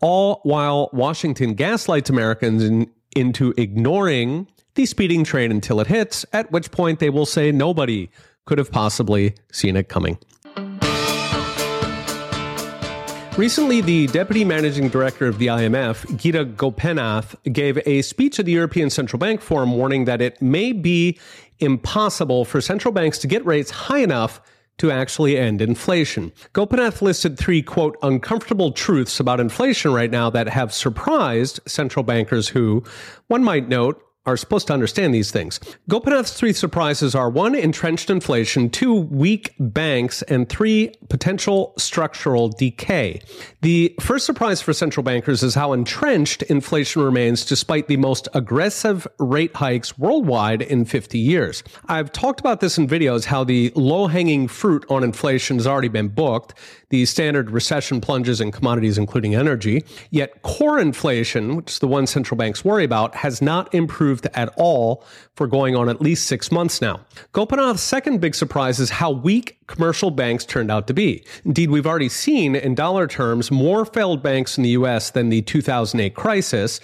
All 0.00 0.40
while 0.44 0.88
Washington 0.92 1.54
gaslights 1.54 2.08
Americans 2.08 2.62
in, 2.62 2.88
into 3.16 3.52
ignoring 3.56 4.46
the 4.76 4.86
speeding 4.86 5.24
train 5.24 5.50
until 5.50 5.80
it 5.80 5.88
hits, 5.88 6.24
at 6.32 6.52
which 6.52 6.70
point 6.70 7.00
they 7.00 7.10
will 7.10 7.26
say 7.26 7.50
nobody 7.50 8.08
could 8.46 8.58
have 8.58 8.70
possibly 8.70 9.34
seen 9.50 9.76
it 9.76 9.88
coming. 9.88 10.16
Recently, 13.36 13.80
the 13.80 14.06
deputy 14.08 14.44
managing 14.44 14.88
director 14.88 15.26
of 15.26 15.38
the 15.38 15.48
IMF, 15.48 16.16
Gita 16.16 16.44
Gopinath, 16.44 17.34
gave 17.52 17.78
a 17.84 18.02
speech 18.02 18.38
at 18.38 18.46
the 18.46 18.52
European 18.52 18.90
Central 18.90 19.18
Bank 19.18 19.40
Forum 19.40 19.72
warning 19.76 20.04
that 20.04 20.20
it 20.20 20.40
may 20.40 20.72
be 20.72 21.18
impossible 21.58 22.44
for 22.44 22.60
central 22.60 22.92
banks 22.92 23.18
to 23.18 23.26
get 23.26 23.44
rates 23.44 23.70
high 23.70 23.98
enough 23.98 24.40
to 24.80 24.90
actually 24.90 25.36
end 25.36 25.60
inflation. 25.60 26.32
Gopinath 26.54 27.02
listed 27.02 27.38
three, 27.38 27.60
quote, 27.60 27.98
uncomfortable 28.02 28.72
truths 28.72 29.20
about 29.20 29.38
inflation 29.38 29.92
right 29.92 30.10
now 30.10 30.30
that 30.30 30.48
have 30.48 30.72
surprised 30.72 31.60
central 31.66 32.02
bankers 32.02 32.48
who, 32.48 32.82
one 33.26 33.44
might 33.44 33.68
note, 33.68 34.02
are 34.26 34.36
supposed 34.36 34.66
to 34.66 34.72
understand 34.74 35.14
these 35.14 35.30
things. 35.30 35.58
Gopinath's 35.88 36.34
three 36.34 36.52
surprises 36.52 37.14
are 37.14 37.30
one, 37.30 37.54
entrenched 37.54 38.10
inflation, 38.10 38.68
two, 38.68 38.94
weak 38.94 39.54
banks, 39.58 40.20
and 40.22 40.48
three, 40.48 40.92
potential 41.08 41.72
structural 41.78 42.48
decay. 42.50 43.20
The 43.62 43.94
first 44.00 44.26
surprise 44.26 44.60
for 44.60 44.74
central 44.74 45.02
bankers 45.02 45.42
is 45.42 45.54
how 45.54 45.72
entrenched 45.72 46.42
inflation 46.42 47.02
remains 47.02 47.46
despite 47.46 47.88
the 47.88 47.96
most 47.96 48.28
aggressive 48.34 49.06
rate 49.18 49.56
hikes 49.56 49.98
worldwide 49.98 50.62
in 50.62 50.84
50 50.84 51.18
years. 51.18 51.62
I've 51.86 52.12
talked 52.12 52.40
about 52.40 52.60
this 52.60 52.76
in 52.76 52.86
videos 52.86 53.24
how 53.24 53.44
the 53.44 53.72
low 53.74 54.06
hanging 54.06 54.48
fruit 54.48 54.84
on 54.90 55.02
inflation 55.02 55.56
has 55.56 55.66
already 55.66 55.88
been 55.88 56.08
booked 56.08 56.54
the 56.90 57.06
standard 57.06 57.50
recession 57.50 58.00
plunges 58.00 58.40
in 58.40 58.52
commodities, 58.52 58.98
including 58.98 59.34
energy. 59.34 59.84
Yet 60.10 60.42
core 60.42 60.78
inflation, 60.78 61.56
which 61.56 61.72
is 61.72 61.78
the 61.78 61.88
one 61.88 62.06
central 62.06 62.36
banks 62.36 62.64
worry 62.64 62.84
about, 62.84 63.14
has 63.14 63.40
not 63.40 63.72
improved 63.74 64.09
at 64.34 64.52
all 64.56 65.04
for 65.34 65.46
going 65.46 65.76
on 65.76 65.88
at 65.88 66.00
least 66.00 66.26
six 66.26 66.50
months 66.50 66.80
now. 66.80 67.00
Gopinath's 67.32 67.82
second 67.82 68.20
big 68.20 68.34
surprise 68.34 68.80
is 68.80 68.90
how 68.90 69.10
weak 69.10 69.58
commercial 69.66 70.10
banks 70.10 70.44
turned 70.44 70.70
out 70.70 70.86
to 70.86 70.94
be. 70.94 71.24
Indeed, 71.44 71.70
we've 71.70 71.86
already 71.86 72.08
seen 72.08 72.56
in 72.56 72.74
dollar 72.74 73.06
terms 73.06 73.50
more 73.50 73.84
failed 73.84 74.22
banks 74.22 74.56
in 74.56 74.64
the 74.64 74.70
US 74.70 75.10
than 75.10 75.28
the 75.28 75.42
2008 75.42 76.14
crisis, 76.14 76.80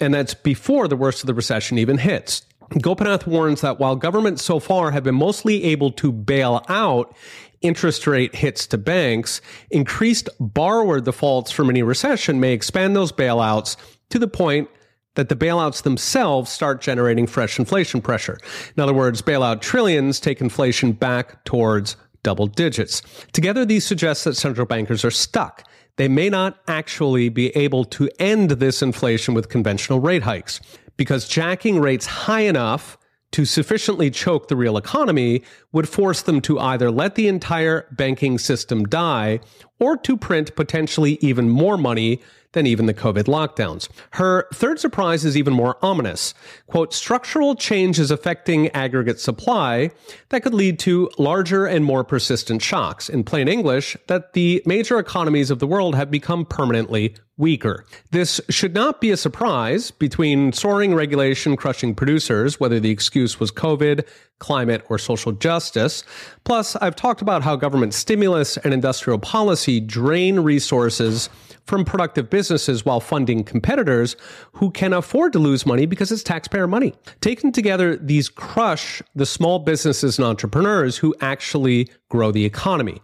and 0.00 0.14
that's 0.14 0.34
before 0.34 0.88
the 0.88 0.96
worst 0.96 1.22
of 1.22 1.26
the 1.26 1.34
recession 1.34 1.78
even 1.78 1.98
hits. 1.98 2.42
Gopinath 2.80 3.26
warns 3.26 3.62
that 3.62 3.80
while 3.80 3.96
governments 3.96 4.44
so 4.44 4.60
far 4.60 4.92
have 4.92 5.02
been 5.02 5.16
mostly 5.16 5.64
able 5.64 5.90
to 5.90 6.12
bail 6.12 6.64
out 6.68 7.14
interest 7.62 8.06
rate 8.06 8.34
hits 8.34 8.66
to 8.68 8.78
banks, 8.78 9.40
increased 9.70 10.28
borrower 10.38 11.00
defaults 11.00 11.50
from 11.50 11.68
any 11.68 11.82
recession 11.82 12.40
may 12.40 12.52
expand 12.52 12.96
those 12.96 13.12
bailouts 13.12 13.76
to 14.10 14.18
the 14.18 14.28
point 14.28 14.68
that 15.14 15.28
the 15.28 15.36
bailouts 15.36 15.82
themselves 15.82 16.50
start 16.50 16.80
generating 16.80 17.26
fresh 17.26 17.58
inflation 17.58 18.00
pressure. 18.00 18.38
In 18.76 18.82
other 18.82 18.94
words, 18.94 19.22
bailout 19.22 19.60
trillions 19.60 20.20
take 20.20 20.40
inflation 20.40 20.92
back 20.92 21.44
towards 21.44 21.96
double 22.22 22.46
digits. 22.46 23.02
Together, 23.32 23.64
these 23.64 23.86
suggest 23.86 24.24
that 24.24 24.36
central 24.36 24.66
bankers 24.66 25.04
are 25.04 25.10
stuck. 25.10 25.64
They 25.96 26.08
may 26.08 26.30
not 26.30 26.58
actually 26.68 27.28
be 27.28 27.48
able 27.56 27.84
to 27.86 28.08
end 28.18 28.50
this 28.52 28.82
inflation 28.82 29.34
with 29.34 29.48
conventional 29.48 30.00
rate 30.00 30.22
hikes 30.22 30.60
because 30.96 31.28
jacking 31.28 31.80
rates 31.80 32.06
high 32.06 32.42
enough 32.42 32.96
to 33.32 33.44
sufficiently 33.44 34.10
choke 34.10 34.48
the 34.48 34.56
real 34.56 34.76
economy 34.76 35.42
would 35.72 35.88
force 35.88 36.22
them 36.22 36.40
to 36.40 36.58
either 36.58 36.90
let 36.90 37.14
the 37.14 37.28
entire 37.28 37.86
banking 37.92 38.38
system 38.38 38.84
die 38.84 39.40
or 39.80 39.96
to 39.96 40.16
print 40.16 40.54
potentially 40.54 41.18
even 41.20 41.48
more 41.48 41.76
money 41.76 42.20
than 42.52 42.66
even 42.66 42.86
the 42.86 42.94
COVID 42.94 43.24
lockdowns. 43.24 43.88
Her 44.12 44.46
third 44.52 44.80
surprise 44.80 45.24
is 45.24 45.36
even 45.36 45.52
more 45.52 45.76
ominous. 45.82 46.34
Quote, 46.66 46.92
structural 46.92 47.54
changes 47.54 48.10
affecting 48.10 48.68
aggregate 48.70 49.20
supply 49.20 49.90
that 50.30 50.42
could 50.42 50.54
lead 50.54 50.78
to 50.80 51.10
larger 51.18 51.66
and 51.66 51.84
more 51.84 52.02
persistent 52.02 52.62
shocks. 52.62 53.08
In 53.08 53.24
plain 53.24 53.48
English, 53.48 53.96
that 54.08 54.32
the 54.32 54.62
major 54.66 54.98
economies 54.98 55.50
of 55.50 55.60
the 55.60 55.66
world 55.66 55.94
have 55.94 56.10
become 56.10 56.44
permanently 56.44 57.14
weaker. 57.36 57.86
This 58.10 58.40
should 58.50 58.74
not 58.74 59.00
be 59.00 59.10
a 59.10 59.16
surprise 59.16 59.90
between 59.90 60.52
soaring 60.52 60.94
regulation 60.94 61.56
crushing 61.56 61.94
producers, 61.94 62.60
whether 62.60 62.78
the 62.78 62.90
excuse 62.90 63.40
was 63.40 63.50
COVID, 63.50 64.06
climate, 64.40 64.84
or 64.88 64.98
social 64.98 65.30
justice. 65.30 66.02
Plus, 66.44 66.74
I've 66.76 66.96
talked 66.96 67.22
about 67.22 67.42
how 67.42 67.54
government 67.54 67.94
stimulus 67.94 68.56
and 68.56 68.74
industrial 68.74 69.20
policy 69.20 69.78
drain 69.78 70.40
resources 70.40 71.30
from 71.66 71.84
productive 71.84 72.28
businesses 72.28 72.84
while 72.84 72.98
funding 72.98 73.44
competitors 73.44 74.16
who 74.52 74.72
can 74.72 74.92
afford 74.92 75.32
to 75.32 75.38
lose 75.38 75.64
money 75.64 75.86
because 75.86 76.10
it's 76.10 76.24
taxpayer 76.24 76.66
money. 76.66 76.92
Taken 77.20 77.52
together, 77.52 77.96
these 77.96 78.28
crush 78.28 79.00
the 79.14 79.26
small 79.26 79.60
businesses 79.60 80.18
and 80.18 80.26
entrepreneurs 80.26 80.96
who 80.96 81.14
actually 81.20 81.88
grow 82.08 82.32
the 82.32 82.44
economy. 82.44 83.00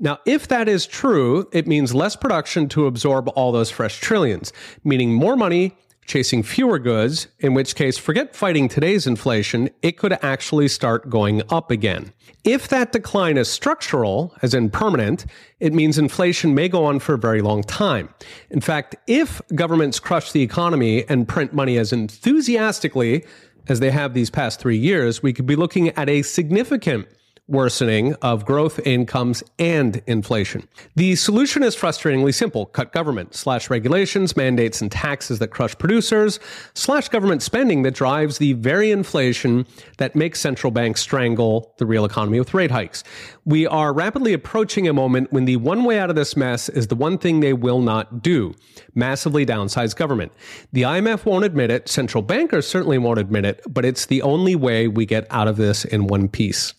Now, 0.00 0.18
if 0.26 0.48
that 0.48 0.68
is 0.68 0.86
true, 0.86 1.48
it 1.52 1.66
means 1.66 1.94
less 1.94 2.16
production 2.16 2.68
to 2.70 2.86
absorb 2.86 3.28
all 3.30 3.52
those 3.52 3.70
fresh 3.70 4.00
trillions, 4.00 4.52
meaning 4.84 5.12
more 5.12 5.36
money 5.36 5.76
chasing 6.08 6.42
fewer 6.42 6.78
goods, 6.78 7.28
in 7.38 7.54
which 7.54 7.76
case, 7.76 7.98
forget 7.98 8.34
fighting 8.34 8.66
today's 8.66 9.06
inflation, 9.06 9.70
it 9.82 9.98
could 9.98 10.14
actually 10.24 10.66
start 10.66 11.08
going 11.08 11.42
up 11.50 11.70
again. 11.70 12.12
If 12.44 12.68
that 12.68 12.92
decline 12.92 13.36
is 13.36 13.48
structural, 13.48 14.34
as 14.40 14.54
in 14.54 14.70
permanent, 14.70 15.26
it 15.60 15.74
means 15.74 15.98
inflation 15.98 16.54
may 16.54 16.68
go 16.68 16.84
on 16.86 16.98
for 16.98 17.14
a 17.14 17.18
very 17.18 17.42
long 17.42 17.62
time. 17.62 18.08
In 18.50 18.60
fact, 18.60 18.96
if 19.06 19.42
governments 19.54 20.00
crush 20.00 20.32
the 20.32 20.42
economy 20.42 21.06
and 21.08 21.28
print 21.28 21.52
money 21.52 21.76
as 21.76 21.92
enthusiastically 21.92 23.26
as 23.68 23.80
they 23.80 23.90
have 23.90 24.14
these 24.14 24.30
past 24.30 24.60
three 24.60 24.78
years, 24.78 25.22
we 25.22 25.34
could 25.34 25.46
be 25.46 25.56
looking 25.56 25.90
at 25.90 26.08
a 26.08 26.22
significant 26.22 27.06
worsening 27.48 28.14
of 28.22 28.44
growth 28.44 28.78
incomes 28.86 29.42
and 29.58 30.02
inflation. 30.06 30.68
The 30.94 31.16
solution 31.16 31.62
is 31.62 31.74
frustratingly 31.74 32.34
simple. 32.34 32.66
Cut 32.66 32.92
government, 32.92 33.34
slash 33.34 33.70
regulations, 33.70 34.36
mandates, 34.36 34.80
and 34.80 34.92
taxes 34.92 35.38
that 35.38 35.48
crush 35.48 35.76
producers, 35.78 36.38
slash 36.74 37.08
government 37.08 37.42
spending 37.42 37.82
that 37.82 37.94
drives 37.94 38.38
the 38.38 38.52
very 38.52 38.90
inflation 38.90 39.66
that 39.96 40.14
makes 40.14 40.40
central 40.40 40.70
banks 40.70 41.00
strangle 41.00 41.74
the 41.78 41.86
real 41.86 42.04
economy 42.04 42.38
with 42.38 42.54
rate 42.54 42.70
hikes. 42.70 43.02
We 43.44 43.66
are 43.66 43.92
rapidly 43.92 44.34
approaching 44.34 44.86
a 44.86 44.92
moment 44.92 45.32
when 45.32 45.46
the 45.46 45.56
one 45.56 45.84
way 45.84 45.98
out 45.98 46.10
of 46.10 46.16
this 46.16 46.36
mess 46.36 46.68
is 46.68 46.88
the 46.88 46.94
one 46.94 47.16
thing 47.16 47.40
they 47.40 47.54
will 47.54 47.80
not 47.80 48.22
do 48.22 48.54
massively 48.94 49.46
downsize 49.46 49.94
government. 49.94 50.32
The 50.72 50.82
IMF 50.82 51.24
won't 51.24 51.44
admit 51.44 51.70
it, 51.70 51.88
central 51.88 52.22
bankers 52.22 52.66
certainly 52.66 52.98
won't 52.98 53.18
admit 53.18 53.44
it, 53.44 53.62
but 53.68 53.84
it's 53.84 54.06
the 54.06 54.22
only 54.22 54.56
way 54.56 54.88
we 54.88 55.06
get 55.06 55.26
out 55.30 55.48
of 55.48 55.56
this 55.56 55.84
in 55.84 56.08
one 56.08 56.28
piece. 56.28 56.74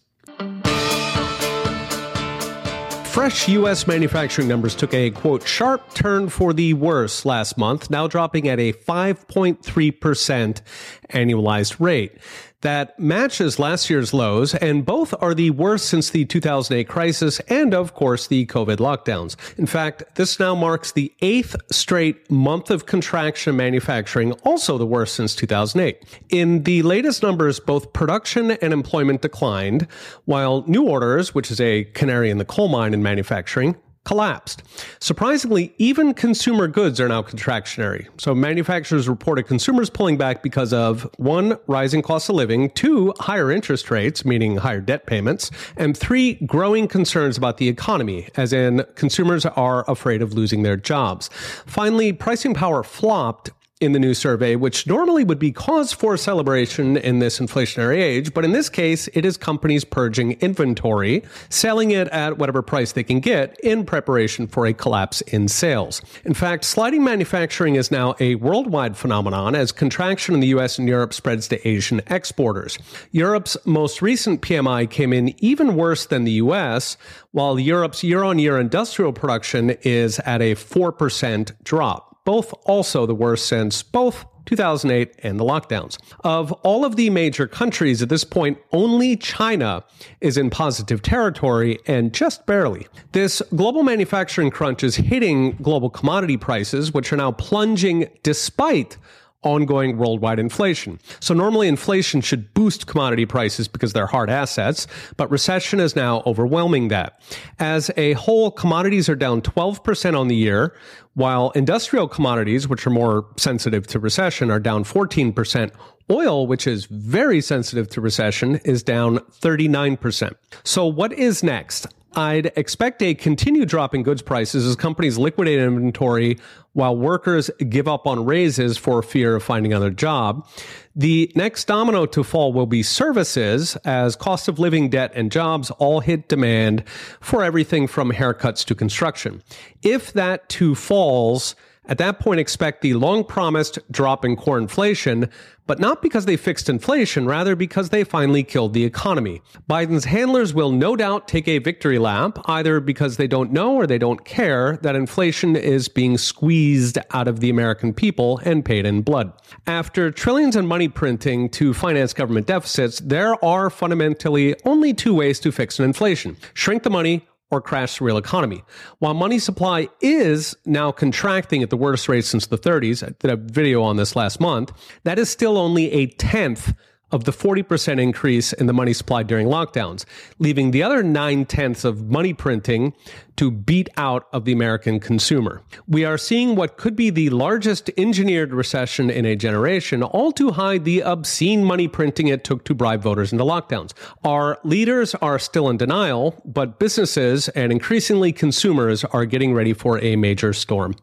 Fresh 3.10 3.50
U.S. 3.50 3.88
manufacturing 3.88 4.48
numbers 4.48 4.76
took 4.76 4.94
a 4.94 5.10
quote 5.10 5.46
sharp 5.46 5.96
turn 5.96 6.30
for 6.30 6.54
the 6.54 6.76
worse 6.76 7.26
last 7.26 7.58
month, 7.58 7.90
now 7.90 8.08
dropping 8.08 8.48
at 8.48 8.60
a 8.60 8.72
5.3% 8.72 10.62
annualized 11.10 11.80
rate 11.80 12.18
that 12.62 13.00
matches 13.00 13.58
last 13.58 13.90
year's 13.90 14.14
lows, 14.14 14.54
and 14.56 14.86
both 14.86 15.14
are 15.22 15.34
the 15.34 15.50
worst 15.52 15.86
since 15.86 16.10
the 16.10 16.26
2008 16.26 16.88
crisis 16.88 17.40
and, 17.42 17.74
of 17.74 17.94
course, 17.94 18.28
the 18.28 18.46
COVID 18.48 18.78
lockdowns. 18.78 19.36
In 19.58 19.66
fact, 19.66 20.04
this 20.16 20.40
now 20.40 20.56
marks 20.56 20.92
the 20.92 21.14
eighth 21.22 21.56
straight 21.72 22.30
month 22.30 22.70
of 22.70 22.86
contraction 22.86 23.52
in 23.52 23.58
manufacturing, 23.58 24.34
also 24.44 24.78
the 24.78 24.86
worst 24.86 25.16
since 25.16 25.36
2008. 25.36 26.04
In 26.30 26.64
the 26.64 26.82
latest 26.82 27.24
numbers, 27.24 27.60
both 27.60 27.94
production 27.94 28.52
and 28.52 28.74
employment 28.74 29.22
declined, 29.22 29.88
while 30.26 30.64
new 30.68 30.84
orders, 30.84 31.34
which 31.34 31.52
is 31.52 31.62
a 31.62 31.86
canary 31.86 32.30
in 32.30 32.40
the 32.40 32.46
coal 32.46 32.68
mine 32.68 32.94
in 32.94 33.02
manufacturing, 33.02 33.76
collapsed. 34.06 34.64
Surprisingly, 35.00 35.74
even 35.78 36.14
consumer 36.14 36.68
goods 36.68 37.00
are 37.00 37.08
now 37.08 37.22
contractionary. 37.22 38.08
So 38.20 38.34
manufacturers 38.34 39.08
reported 39.08 39.44
consumers 39.44 39.90
pulling 39.90 40.18
back 40.18 40.42
because 40.42 40.74
of 40.74 41.10
one, 41.18 41.58
rising 41.68 42.02
cost 42.02 42.30
of 42.30 42.36
living, 42.36 42.72
two, 42.72 43.14
higher 43.20 43.52
interest 43.52 43.92
rates, 43.92 44.26
meaning 44.26 44.58
higher 44.58 44.82
debt 44.82 45.06
payments, 45.06 45.52
and 45.78 45.96
three, 45.96 46.36
growing 46.46 46.88
concerns 46.88 47.38
about 47.38 47.58
the 47.58 47.68
economy, 47.68 48.30
as 48.36 48.54
in 48.54 48.86
consumers 48.96 49.46
are 49.46 49.90
afraid 49.90 50.22
of 50.22 50.34
losing 50.34 50.64
their 50.64 50.78
jobs. 50.78 51.30
Finally, 51.66 52.14
pricing 52.14 52.54
power 52.54 52.84
flopped 52.84 53.52
in 53.82 53.94
the 53.94 54.00
new 54.00 54.14
survey, 54.14 54.58
which 54.58 54.86
normally 54.86 55.24
would 55.24 55.40
be 55.40 55.54
cause 55.54 55.94
for 55.94 56.18
celebration 56.18 56.98
in 56.98 57.20
this 57.20 57.40
inflationary 57.40 58.02
age. 58.02 58.34
But 58.34 58.44
in 58.44 58.52
this 58.52 58.68
case, 58.68 59.08
it 59.14 59.24
is 59.24 59.38
companies 59.38 59.86
purging 59.86 60.34
inventory, 60.42 61.24
selling 61.48 61.92
it 61.92 62.10
at 62.10 62.38
whatever 62.38 62.62
price 62.62 62.92
they 62.92 63.04
can 63.04 63.22
get 63.22 63.58
in 63.62 63.86
preparation 63.86 64.48
for 64.48 64.66
a 64.66 64.74
collapse 64.74 65.22
in 65.22 65.48
sales. 65.48 66.02
In 66.26 66.34
fact, 66.34 66.66
sliding 66.66 67.06
manufacturing 67.06 67.76
is 67.76 67.90
now 67.90 68.16
a 68.20 68.36
worldwide 68.36 68.98
phenomenon 68.98 69.56
as 69.56 69.72
contraction 69.72 70.34
in 70.34 70.42
the 70.42 70.48
US 70.48 70.78
and 70.78 70.88
Europe 70.90 71.14
spreads 71.14 71.48
to 71.48 71.68
Asian 71.68 72.02
exporters. 72.08 72.78
Europe's 73.12 73.56
most 73.66 74.02
recent 74.02 74.42
PMI 74.42 74.90
came 74.90 75.14
in 75.14 75.34
even 75.42 75.78
worse 75.78 76.06
than 76.06 76.26
the 76.26 76.34
US, 76.34 76.98
while 77.32 77.58
Europe's 77.58 78.04
year 78.04 78.24
on 78.24 78.40
year 78.40 78.60
industrial 78.60 79.14
production 79.14 79.70
is 79.84 80.20
at 80.20 80.42
a 80.42 80.56
4% 80.56 81.54
drop 81.64 82.09
both 82.30 82.54
also 82.66 83.08
the 83.08 83.16
worst 83.16 83.48
since 83.48 83.82
both 83.82 84.24
2008 84.46 85.16
and 85.24 85.40
the 85.40 85.44
lockdowns. 85.44 85.98
Of 86.24 86.52
all 86.62 86.86
of 86.86 86.96
the 86.96 87.10
major 87.10 87.48
countries 87.48 88.04
at 88.04 88.10
this 88.10 88.24
point, 88.24 88.60
only 88.72 89.18
China 89.18 89.84
is 90.22 90.38
in 90.38 90.52
positive 90.52 91.02
territory 91.02 91.80
and 91.88 92.14
just 92.14 92.46
barely. 92.46 92.86
This 93.14 93.42
global 93.56 93.82
manufacturing 93.82 94.52
crunch 94.52 94.84
is 94.84 94.96
hitting 94.98 95.54
global 95.54 95.90
commodity 95.90 96.38
prices, 96.38 96.94
which 96.94 97.12
are 97.12 97.18
now 97.18 97.32
plunging 97.32 98.08
despite 98.22 98.98
ongoing 99.44 99.98
worldwide 99.98 100.40
inflation. 100.40 101.00
So 101.20 101.34
normally 101.34 101.68
inflation 101.68 102.22
should 102.22 102.54
boost 102.54 102.88
commodity 102.88 103.26
prices 103.26 103.68
because 103.68 103.94
they're 103.94 104.08
hard 104.08 104.30
assets, 104.30 104.88
but 105.18 105.32
recession 105.32 105.80
is 105.80 105.96
now 105.96 106.22
overwhelming 106.26 106.90
that. 106.90 107.22
As 107.58 107.90
a 107.96 108.14
whole, 108.14 108.52
commodities 108.52 109.08
are 109.08 109.16
down 109.16 109.42
12% 109.42 110.20
on 110.20 110.28
the 110.28 110.36
year, 110.36 110.76
while 111.14 111.52
industrial 111.52 112.08
commodities, 112.08 112.68
which 112.68 112.86
are 112.86 112.92
more 112.92 113.26
sensitive 113.38 113.88
to 113.88 114.00
recession, 114.00 114.52
are 114.52 114.60
down 114.60 114.84
14%. 114.84 115.72
Oil, 116.12 116.48
which 116.48 116.66
is 116.66 116.86
very 116.86 117.40
sensitive 117.40 117.88
to 117.90 118.02
recession, 118.02 118.56
is 118.66 118.84
down 118.84 119.20
39%. 119.42 120.34
So 120.64 120.86
what 120.88 121.14
is 121.14 121.44
next? 121.44 121.88
I'd 122.16 122.52
expect 122.56 123.02
a 123.02 123.14
continued 123.14 123.70
drop 123.70 123.94
in 123.94 124.04
goods 124.04 124.22
prices 124.22 124.66
as 124.66 124.76
companies 124.76 125.18
liquidate 125.18 125.60
inventory 125.60 126.40
while 126.74 126.96
workers 126.96 127.52
give 127.70 127.88
up 127.88 128.08
on 128.08 128.26
raises 128.26 128.78
for 128.78 129.02
fear 129.04 129.36
of 129.36 129.44
finding 129.44 129.74
another 129.74 129.92
job. 129.92 130.48
The 130.96 131.32
next 131.36 131.66
domino 131.66 132.06
to 132.08 132.24
fall 132.24 132.52
will 132.52 132.66
be 132.66 132.84
services 132.84 133.76
as 133.86 134.16
cost 134.16 134.48
of 134.48 134.60
living, 134.60 134.90
debt, 134.90 135.12
and 135.14 135.32
jobs 135.32 135.72
all 135.72 136.00
hit 136.00 136.28
demand 136.28 136.84
for 137.20 137.44
everything 137.44 137.88
from 137.88 138.12
haircuts 138.12 138.66
to 138.66 138.76
construction. 138.76 139.44
If 139.82 140.14
that 140.14 140.50
too 140.50 140.76
falls, 140.76 141.56
at 141.90 141.98
that 141.98 142.20
point, 142.20 142.40
expect 142.40 142.82
the 142.82 142.94
long 142.94 143.24
promised 143.24 143.80
drop 143.92 144.24
in 144.24 144.36
core 144.36 144.60
inflation, 144.60 145.28
but 145.66 145.80
not 145.80 146.04
because 146.04 146.26
they 146.26 146.38
fixed 146.38 146.70
inflation, 146.70 147.26
rather 147.26 147.56
because 147.56 147.90
they 147.90 148.04
finally 148.04 148.44
killed 148.44 148.74
the 148.74 148.86
economy. 148.86 149.42
Biden's 149.68 150.06
handlers 150.06 150.54
will 150.54 150.72
no 150.72 150.96
doubt 150.96 151.28
take 151.28 151.48
a 151.48 151.58
victory 151.58 151.98
lap, 151.98 152.38
either 152.46 152.80
because 152.80 153.18
they 153.18 153.28
don't 153.28 153.52
know 153.52 153.76
or 153.76 153.88
they 153.88 153.98
don't 153.98 154.24
care 154.24 154.78
that 154.84 154.96
inflation 154.96 155.56
is 155.56 155.90
being 155.90 156.18
squeezed 156.20 157.00
out 157.12 157.28
of 157.28 157.40
the 157.40 157.50
American 157.50 157.92
people 157.92 158.40
and 158.46 158.64
paid 158.64 158.86
in 158.86 159.02
blood. 159.02 159.34
After 159.66 160.12
trillions 160.12 160.56
in 160.56 160.68
money 160.68 160.90
printing 160.90 161.50
to 161.50 161.74
finance 161.74 162.14
government 162.14 162.46
deficits, 162.46 163.00
there 163.00 163.44
are 163.44 163.72
fundamentally 163.72 164.56
only 164.64 164.94
two 164.94 165.16
ways 165.16 165.40
to 165.40 165.52
fix 165.52 165.80
an 165.80 165.86
inflation 165.86 166.38
shrink 166.54 166.84
the 166.84 166.90
money 166.90 167.26
or 167.52 167.62
crash 167.62 167.98
the 167.98 168.04
real 168.04 168.18
economy. 168.18 168.64
While 169.00 169.14
money 169.14 169.40
supply 169.40 169.90
is 170.02 170.56
now 170.66 170.92
contracting 170.92 171.64
at 171.64 171.70
the 171.70 171.78
worst 171.78 172.08
rate 172.08 172.26
since 172.26 172.48
the 172.48 172.58
30s, 172.58 173.04
I 173.04 173.14
did 173.20 173.32
a 173.32 173.36
video 173.36 173.82
on 173.82 173.98
this 173.98 174.16
last 174.16 174.40
month, 174.40 174.72
that 175.04 175.18
is 175.20 175.30
still 175.30 175.58
only 175.58 175.92
a 175.92 176.08
tenth 176.08 176.74
of 177.12 177.24
the 177.24 177.32
40% 177.32 178.00
increase 178.00 178.54
in 178.54 178.68
the 178.68 178.74
money 178.74 178.94
supply 178.94 179.24
during 179.24 179.48
lockdowns, 179.48 180.06
leaving 180.38 180.72
the 180.72 180.84
other 180.84 181.04
nine 181.04 181.46
tenths 181.46 181.84
of 181.84 182.10
money 182.10 182.34
printing 182.34 182.94
to 183.36 183.50
beat 183.50 183.88
out 183.96 184.28
of 184.34 184.46
the 184.46 184.52
American 184.52 185.00
consumer. 185.00 185.62
We 185.88 186.04
are 186.04 186.18
seeing 186.18 186.56
what 186.56 186.78
could 186.78 186.96
be 186.96 187.10
the 187.10 187.30
largest 187.30 187.90
engineered 187.98 188.54
recession 188.54 189.10
in 189.10 189.26
a 189.26 189.36
generation, 189.36 190.04
all 190.04 190.32
to 190.34 190.52
hide 190.52 190.84
the 190.84 191.02
obscene 191.04 191.64
money 191.64 191.88
printing 191.88 192.28
it 192.28 192.44
took 192.44 192.66
to 192.66 192.76
bribe 192.76 193.02
voters 193.02 193.32
into 193.32 193.46
lockdowns. 193.46 193.94
Our 194.24 194.60
leaders 194.64 195.16
are 195.16 195.40
still 195.40 195.70
in 195.70 195.78
denial, 195.78 196.42
but 196.46 196.80
businesses 196.80 197.48
and 197.50 197.72
increasingly 197.72 198.34
consumers 198.34 199.06
are 199.06 199.26
getting 199.26 199.54
ready 199.54 199.74
for 199.74 200.00
a 200.04 200.16
major 200.16 200.52
storm. 200.52 200.96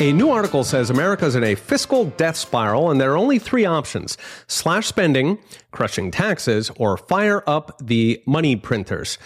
A 0.00 0.14
new 0.14 0.30
article 0.30 0.64
says 0.64 0.88
America 0.88 1.26
is 1.26 1.36
in 1.36 1.44
a 1.44 1.54
fiscal 1.54 2.06
death 2.06 2.36
spiral, 2.36 2.90
and 2.90 2.98
there 2.98 3.12
are 3.12 3.18
only 3.18 3.38
three 3.38 3.66
options 3.66 4.16
slash 4.46 4.86
spending, 4.86 5.38
crushing 5.72 6.10
taxes, 6.10 6.70
or 6.78 6.96
fire 6.96 7.44
up 7.46 7.76
the 7.82 8.22
money 8.24 8.56
printers. 8.56 9.18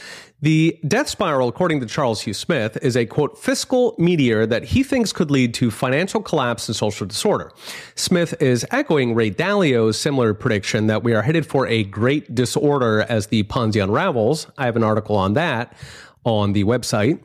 The 0.43 0.77
death 0.85 1.09
spiral, 1.09 1.49
according 1.49 1.79
to 1.79 1.87
Charles 1.87 2.23
Hugh 2.23 2.35
Smith, 2.35 2.77
is 2.83 2.97
a 2.97 3.07
quote 3.07 3.39
fiscal 3.39 3.95
meteor 3.99 4.47
that 4.47 4.65
he 4.65 4.83
thinks 4.83 5.13
could 5.13 5.31
lead 5.31 5.55
to 5.55 5.71
financial 5.71 6.21
collapse 6.21 6.67
and 6.69 6.75
social 6.75 7.07
disorder. 7.07 7.53
Smith 7.95 8.35
is 8.43 8.67
echoing 8.73 9.15
Ray 9.15 9.31
Dalio's 9.31 9.97
similar 9.97 10.35
prediction 10.35 10.89
that 10.89 11.05
we 11.05 11.15
are 11.15 11.23
headed 11.23 11.47
for 11.47 11.69
a 11.69 11.85
great 11.85 12.35
disorder 12.35 13.03
as 13.09 13.29
the 13.29 13.45
Ponzi 13.45 13.81
unravels. 13.81 14.49
I 14.59 14.65
have 14.65 14.75
an 14.75 14.83
article 14.83 15.15
on 15.15 15.35
that 15.35 15.73
on 16.25 16.53
the 16.53 16.65
website. 16.65 17.21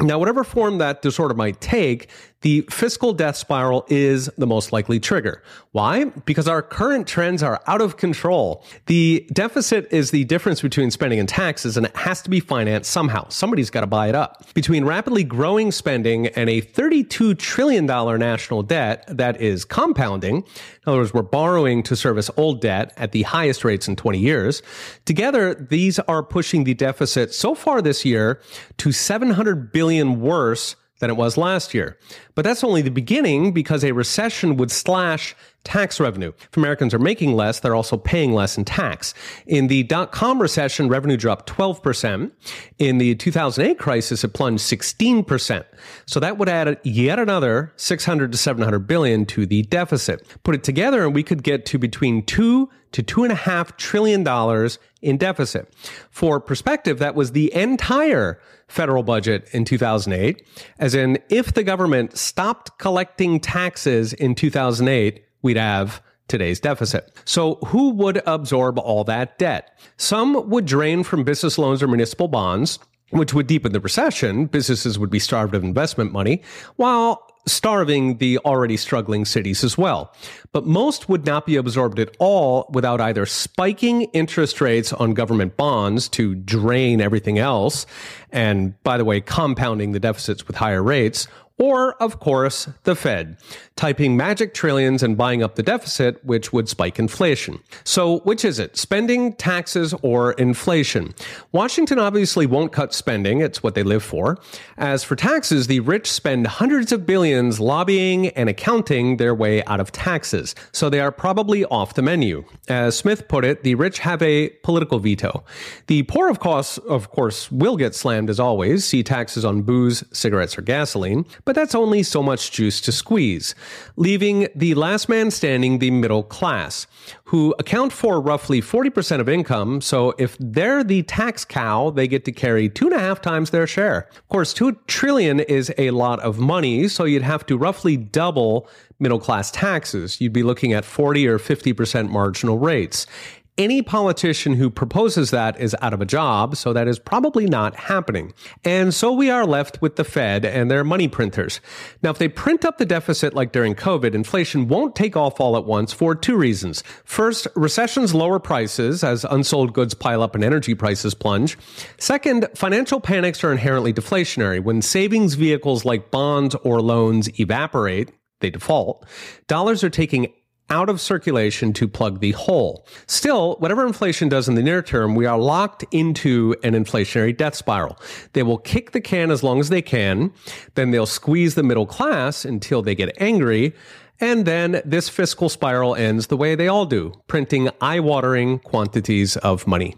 Now, 0.00 0.18
whatever 0.18 0.42
form 0.42 0.78
that 0.78 1.02
disorder 1.02 1.34
might 1.34 1.60
take, 1.60 2.08
the 2.44 2.60
fiscal 2.68 3.14
death 3.14 3.36
spiral 3.36 3.86
is 3.88 4.26
the 4.36 4.46
most 4.46 4.70
likely 4.70 5.00
trigger. 5.00 5.42
Why? 5.72 6.04
Because 6.04 6.46
our 6.46 6.60
current 6.60 7.06
trends 7.06 7.42
are 7.42 7.62
out 7.66 7.80
of 7.80 7.96
control. 7.96 8.62
The 8.84 9.26
deficit 9.32 9.88
is 9.90 10.10
the 10.10 10.24
difference 10.24 10.60
between 10.60 10.90
spending 10.90 11.18
and 11.18 11.26
taxes, 11.26 11.78
and 11.78 11.86
it 11.86 11.96
has 11.96 12.20
to 12.20 12.28
be 12.28 12.40
financed 12.40 12.90
somehow. 12.90 13.30
Somebody's 13.30 13.70
got 13.70 13.80
to 13.80 13.86
buy 13.86 14.10
it 14.10 14.14
up. 14.14 14.44
Between 14.52 14.84
rapidly 14.84 15.24
growing 15.24 15.72
spending 15.72 16.26
and 16.26 16.50
a 16.50 16.60
$32 16.60 17.38
trillion 17.38 17.86
national 17.86 18.62
debt 18.62 19.06
that 19.08 19.40
is 19.40 19.64
compounding, 19.64 20.36
in 20.36 20.44
other 20.84 20.98
words, 20.98 21.14
we're 21.14 21.22
borrowing 21.22 21.82
to 21.84 21.96
service 21.96 22.30
old 22.36 22.60
debt 22.60 22.92
at 22.98 23.12
the 23.12 23.22
highest 23.22 23.64
rates 23.64 23.88
in 23.88 23.96
20 23.96 24.18
years, 24.18 24.62
together, 25.06 25.54
these 25.54 25.98
are 26.00 26.22
pushing 26.22 26.64
the 26.64 26.74
deficit 26.74 27.32
so 27.32 27.54
far 27.54 27.80
this 27.80 28.04
year 28.04 28.38
to 28.76 28.92
700 28.92 29.72
billion 29.72 30.20
worse 30.20 30.76
than 31.04 31.10
it 31.10 31.18
was 31.18 31.36
last 31.36 31.74
year. 31.74 31.98
But 32.34 32.46
that's 32.46 32.64
only 32.64 32.80
the 32.80 32.90
beginning 32.90 33.52
because 33.52 33.84
a 33.84 33.92
recession 33.92 34.56
would 34.56 34.70
slash 34.70 35.36
tax 35.62 36.00
revenue. 36.00 36.32
If 36.50 36.56
Americans 36.56 36.94
are 36.94 36.98
making 36.98 37.34
less, 37.34 37.60
they're 37.60 37.74
also 37.74 37.98
paying 37.98 38.32
less 38.32 38.56
in 38.56 38.64
tax. 38.64 39.12
In 39.46 39.66
the 39.66 39.82
dot 39.82 40.12
com 40.12 40.40
recession, 40.40 40.88
revenue 40.88 41.18
dropped 41.18 41.46
12%. 41.50 42.30
In 42.78 42.96
the 42.96 43.14
2008 43.16 43.78
crisis, 43.78 44.24
it 44.24 44.32
plunged 44.32 44.64
16%. 44.64 45.64
So 46.06 46.20
that 46.20 46.38
would 46.38 46.48
add 46.48 46.80
yet 46.84 47.18
another 47.18 47.74
600 47.76 48.32
to 48.32 48.38
700 48.38 48.78
billion 48.86 49.26
to 49.26 49.44
the 49.44 49.62
deficit. 49.64 50.26
Put 50.42 50.54
it 50.54 50.64
together 50.64 51.04
and 51.04 51.14
we 51.14 51.22
could 51.22 51.42
get 51.42 51.66
to 51.66 51.78
between 51.78 52.24
two 52.24 52.70
to 52.94 53.02
two 53.02 53.24
and 53.24 53.32
a 53.32 53.36
half 53.36 53.76
trillion 53.76 54.22
dollars 54.22 54.78
in 55.02 55.16
deficit. 55.16 55.74
For 56.10 56.38
perspective, 56.38 57.00
that 57.00 57.16
was 57.16 57.32
the 57.32 57.52
entire 57.52 58.40
federal 58.68 59.02
budget 59.02 59.48
in 59.52 59.64
2008. 59.64 60.46
As 60.78 60.94
in, 60.94 61.18
if 61.28 61.54
the 61.54 61.64
government 61.64 62.16
stopped 62.16 62.78
collecting 62.78 63.40
taxes 63.40 64.12
in 64.12 64.36
2008, 64.36 65.24
we'd 65.42 65.56
have 65.56 66.00
today's 66.28 66.60
deficit. 66.60 67.12
So 67.24 67.56
who 67.66 67.90
would 67.90 68.22
absorb 68.26 68.78
all 68.78 69.02
that 69.04 69.38
debt? 69.38 69.76
Some 69.96 70.48
would 70.48 70.64
drain 70.64 71.02
from 71.02 71.24
business 71.24 71.58
loans 71.58 71.82
or 71.82 71.88
municipal 71.88 72.28
bonds, 72.28 72.78
which 73.10 73.34
would 73.34 73.48
deepen 73.48 73.72
the 73.72 73.80
recession. 73.80 74.46
Businesses 74.46 75.00
would 75.00 75.10
be 75.10 75.18
starved 75.18 75.54
of 75.56 75.64
investment 75.64 76.12
money, 76.12 76.42
while 76.76 77.26
starving 77.46 78.18
the 78.18 78.38
already 78.38 78.76
struggling 78.76 79.24
cities 79.24 79.64
as 79.64 79.76
well. 79.76 80.12
But 80.52 80.66
most 80.66 81.08
would 81.08 81.26
not 81.26 81.46
be 81.46 81.56
absorbed 81.56 81.98
at 81.98 82.16
all 82.18 82.70
without 82.72 83.00
either 83.00 83.26
spiking 83.26 84.02
interest 84.12 84.60
rates 84.60 84.92
on 84.92 85.14
government 85.14 85.56
bonds 85.56 86.08
to 86.10 86.34
drain 86.34 87.00
everything 87.00 87.38
else, 87.38 87.86
and 88.30 88.80
by 88.82 88.96
the 88.96 89.04
way, 89.04 89.20
compounding 89.20 89.92
the 89.92 90.00
deficits 90.00 90.46
with 90.46 90.56
higher 90.56 90.82
rates, 90.82 91.28
or, 91.56 91.94
of 92.02 92.18
course, 92.18 92.68
the 92.82 92.96
Fed, 92.96 93.36
typing 93.76 94.16
magic 94.16 94.54
trillions 94.54 95.04
and 95.04 95.16
buying 95.16 95.40
up 95.42 95.54
the 95.54 95.62
deficit, 95.62 96.24
which 96.24 96.52
would 96.52 96.68
spike 96.68 96.98
inflation. 96.98 97.60
So, 97.84 98.18
which 98.20 98.44
is 98.44 98.58
it? 98.58 98.76
Spending, 98.76 99.34
taxes, 99.34 99.94
or 100.02 100.32
inflation? 100.32 101.14
Washington 101.52 102.00
obviously 102.00 102.44
won't 102.44 102.72
cut 102.72 102.92
spending. 102.92 103.40
It's 103.40 103.62
what 103.62 103.76
they 103.76 103.84
live 103.84 104.02
for. 104.02 104.36
As 104.76 105.04
for 105.04 105.14
taxes, 105.14 105.68
the 105.68 105.78
rich 105.80 106.10
spend 106.10 106.46
hundreds 106.48 106.90
of 106.90 107.06
billions 107.06 107.60
lobbying 107.60 108.28
and 108.28 108.48
accounting 108.48 109.18
their 109.18 109.34
way 109.34 109.62
out 109.64 109.78
of 109.78 109.92
taxes. 109.92 110.56
So 110.72 110.90
they 110.90 111.00
are 111.00 111.12
probably 111.12 111.64
off 111.66 111.94
the 111.94 112.02
menu. 112.02 112.44
As 112.66 112.96
Smith 112.96 113.28
put 113.28 113.44
it, 113.44 113.62
the 113.62 113.76
rich 113.76 114.00
have 114.00 114.22
a 114.22 114.48
political 114.64 114.98
veto. 114.98 115.44
The 115.86 116.02
poor, 116.02 116.28
of 116.28 116.40
course, 116.40 116.78
of 116.78 117.10
course, 117.10 117.52
will 117.52 117.76
get 117.76 117.94
slammed 117.94 118.28
as 118.28 118.40
always. 118.40 118.84
See 118.84 119.04
taxes 119.04 119.44
on 119.44 119.62
booze, 119.62 120.02
cigarettes, 120.12 120.58
or 120.58 120.62
gasoline 120.62 121.24
but 121.44 121.54
that's 121.54 121.74
only 121.74 122.02
so 122.02 122.22
much 122.22 122.50
juice 122.50 122.80
to 122.82 122.92
squeeze, 122.92 123.54
leaving 123.96 124.48
the 124.54 124.74
last 124.74 125.08
man 125.08 125.30
standing 125.30 125.78
the 125.78 125.90
middle 125.90 126.22
class, 126.22 126.86
who 127.24 127.54
account 127.58 127.92
for 127.92 128.20
roughly 128.20 128.60
40% 128.60 129.20
of 129.20 129.28
income. 129.28 129.80
So 129.80 130.14
if 130.18 130.36
they're 130.38 130.84
the 130.84 131.02
tax 131.02 131.44
cow, 131.44 131.90
they 131.90 132.08
get 132.08 132.24
to 132.24 132.32
carry 132.32 132.68
two 132.68 132.86
and 132.86 132.94
a 132.94 133.00
half 133.00 133.20
times 133.20 133.50
their 133.50 133.66
share. 133.66 134.08
Of 134.16 134.28
course, 134.28 134.54
two 134.54 134.78
trillion 134.86 135.40
is 135.40 135.72
a 135.78 135.90
lot 135.90 136.20
of 136.20 136.38
money, 136.38 136.88
so 136.88 137.04
you'd 137.04 137.22
have 137.22 137.46
to 137.46 137.56
roughly 137.58 137.96
double 137.96 138.68
middle 138.98 139.18
class 139.18 139.50
taxes. 139.50 140.20
You'd 140.20 140.32
be 140.32 140.42
looking 140.42 140.72
at 140.72 140.84
40 140.84 141.26
or 141.28 141.38
50% 141.38 142.08
marginal 142.08 142.58
rates 142.58 143.06
any 143.56 143.82
politician 143.82 144.54
who 144.54 144.68
proposes 144.68 145.30
that 145.30 145.58
is 145.60 145.76
out 145.80 145.94
of 145.94 146.00
a 146.00 146.06
job, 146.06 146.56
so 146.56 146.72
that 146.72 146.88
is 146.88 146.98
probably 146.98 147.46
not 147.46 147.76
happening. 147.76 148.32
And 148.64 148.92
so 148.92 149.12
we 149.12 149.30
are 149.30 149.46
left 149.46 149.80
with 149.80 149.96
the 149.96 150.04
Fed 150.04 150.44
and 150.44 150.70
their 150.70 150.82
money 150.82 151.06
printers. 151.06 151.60
Now, 152.02 152.10
if 152.10 152.18
they 152.18 152.28
print 152.28 152.64
up 152.64 152.78
the 152.78 152.86
deficit 152.86 153.34
like 153.34 153.52
during 153.52 153.74
COVID, 153.74 154.14
inflation 154.14 154.66
won't 154.66 154.96
take 154.96 155.16
off 155.16 155.40
all 155.40 155.56
at 155.56 155.64
once 155.64 155.92
for 155.92 156.14
two 156.14 156.36
reasons. 156.36 156.82
First, 157.04 157.46
recessions 157.54 158.14
lower 158.14 158.40
prices 158.40 159.04
as 159.04 159.24
unsold 159.24 159.72
goods 159.72 159.94
pile 159.94 160.22
up 160.22 160.34
and 160.34 160.42
energy 160.42 160.74
prices 160.74 161.14
plunge. 161.14 161.56
Second, 161.98 162.48
financial 162.54 163.00
panics 163.00 163.44
are 163.44 163.52
inherently 163.52 163.92
deflationary. 163.92 164.62
When 164.62 164.82
savings 164.82 165.34
vehicles 165.34 165.84
like 165.84 166.10
bonds 166.10 166.56
or 166.64 166.80
loans 166.80 167.28
evaporate, 167.38 168.10
they 168.40 168.50
default, 168.50 169.06
dollars 169.46 169.84
are 169.84 169.90
taking 169.90 170.32
out 170.70 170.88
of 170.88 171.00
circulation 171.00 171.72
to 171.74 171.86
plug 171.86 172.20
the 172.20 172.32
hole. 172.32 172.86
Still, 173.06 173.56
whatever 173.56 173.86
inflation 173.86 174.28
does 174.28 174.48
in 174.48 174.54
the 174.54 174.62
near 174.62 174.82
term, 174.82 175.14
we 175.14 175.26
are 175.26 175.38
locked 175.38 175.84
into 175.90 176.54
an 176.62 176.72
inflationary 176.72 177.36
death 177.36 177.54
spiral. 177.54 177.98
They 178.32 178.42
will 178.42 178.58
kick 178.58 178.92
the 178.92 179.00
can 179.00 179.30
as 179.30 179.42
long 179.42 179.60
as 179.60 179.68
they 179.68 179.82
can, 179.82 180.32
then 180.74 180.90
they'll 180.90 181.06
squeeze 181.06 181.54
the 181.54 181.62
middle 181.62 181.86
class 181.86 182.44
until 182.44 182.82
they 182.82 182.94
get 182.94 183.16
angry. 183.20 183.74
And 184.20 184.46
then 184.46 184.80
this 184.84 185.08
fiscal 185.08 185.48
spiral 185.48 185.94
ends 185.96 186.28
the 186.28 186.36
way 186.36 186.54
they 186.54 186.68
all 186.68 186.86
do, 186.86 187.12
printing 187.26 187.68
eye 187.80 188.00
watering 188.00 188.60
quantities 188.60 189.36
of 189.38 189.66
money. 189.66 189.96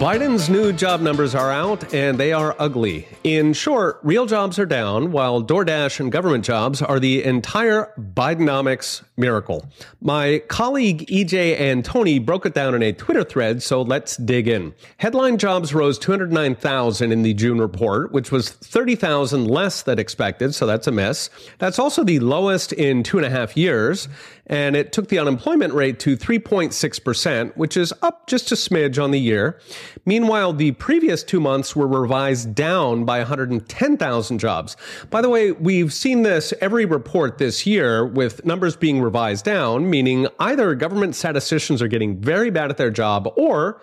Biden's 0.00 0.48
new 0.48 0.72
job 0.72 1.02
numbers 1.02 1.34
are 1.34 1.52
out 1.52 1.92
and 1.92 2.16
they 2.16 2.32
are 2.32 2.56
ugly. 2.58 3.06
In 3.22 3.52
short, 3.52 4.00
real 4.02 4.24
jobs 4.24 4.58
are 4.58 4.64
down 4.64 5.12
while 5.12 5.42
DoorDash 5.44 6.00
and 6.00 6.10
government 6.10 6.42
jobs 6.42 6.80
are 6.80 6.98
the 6.98 7.22
entire 7.22 7.92
Bidenomics 7.98 9.02
miracle. 9.18 9.66
My 10.00 10.38
colleague 10.48 11.06
EJ 11.08 11.58
Antoni 11.60 12.24
broke 12.24 12.46
it 12.46 12.54
down 12.54 12.74
in 12.74 12.82
a 12.82 12.94
Twitter 12.94 13.24
thread, 13.24 13.62
so 13.62 13.82
let's 13.82 14.16
dig 14.16 14.48
in. 14.48 14.74
Headline 14.96 15.36
jobs 15.36 15.74
rose 15.74 15.98
209,000 15.98 17.12
in 17.12 17.20
the 17.20 17.34
June 17.34 17.60
report, 17.60 18.10
which 18.10 18.32
was 18.32 18.48
30,000 18.48 19.48
less 19.48 19.82
than 19.82 19.98
expected, 19.98 20.54
so 20.54 20.64
that's 20.64 20.86
a 20.86 20.92
miss. 20.92 21.28
That's 21.58 21.78
also 21.78 22.04
the 22.04 22.20
lowest 22.20 22.72
in 22.72 23.02
two 23.02 23.18
and 23.18 23.26
a 23.26 23.30
half 23.30 23.54
years 23.54 24.08
and 24.50 24.74
it 24.74 24.92
took 24.92 25.08
the 25.08 25.18
unemployment 25.18 25.72
rate 25.72 26.00
to 26.00 26.16
3.6%, 26.16 27.56
which 27.56 27.76
is 27.76 27.94
up 28.02 28.26
just 28.26 28.50
a 28.50 28.56
smidge 28.56 29.02
on 29.02 29.12
the 29.12 29.20
year. 29.20 29.60
Meanwhile, 30.04 30.54
the 30.54 30.72
previous 30.72 31.22
two 31.22 31.40
months 31.40 31.74
were 31.74 31.86
revised 31.86 32.54
down 32.54 33.04
by 33.04 33.18
110,000 33.18 34.38
jobs. 34.38 34.76
By 35.10 35.20
the 35.20 35.28
way, 35.28 35.52
we've 35.52 35.92
seen 35.92 36.22
this 36.22 36.52
every 36.60 36.84
report 36.84 37.38
this 37.38 37.66
year 37.66 38.06
with 38.06 38.44
numbers 38.44 38.76
being 38.76 39.00
revised 39.00 39.44
down, 39.44 39.90
meaning 39.90 40.26
either 40.38 40.74
government 40.74 41.14
statisticians 41.14 41.82
are 41.82 41.88
getting 41.88 42.20
very 42.20 42.50
bad 42.50 42.70
at 42.70 42.76
their 42.76 42.90
job 42.90 43.32
or 43.36 43.80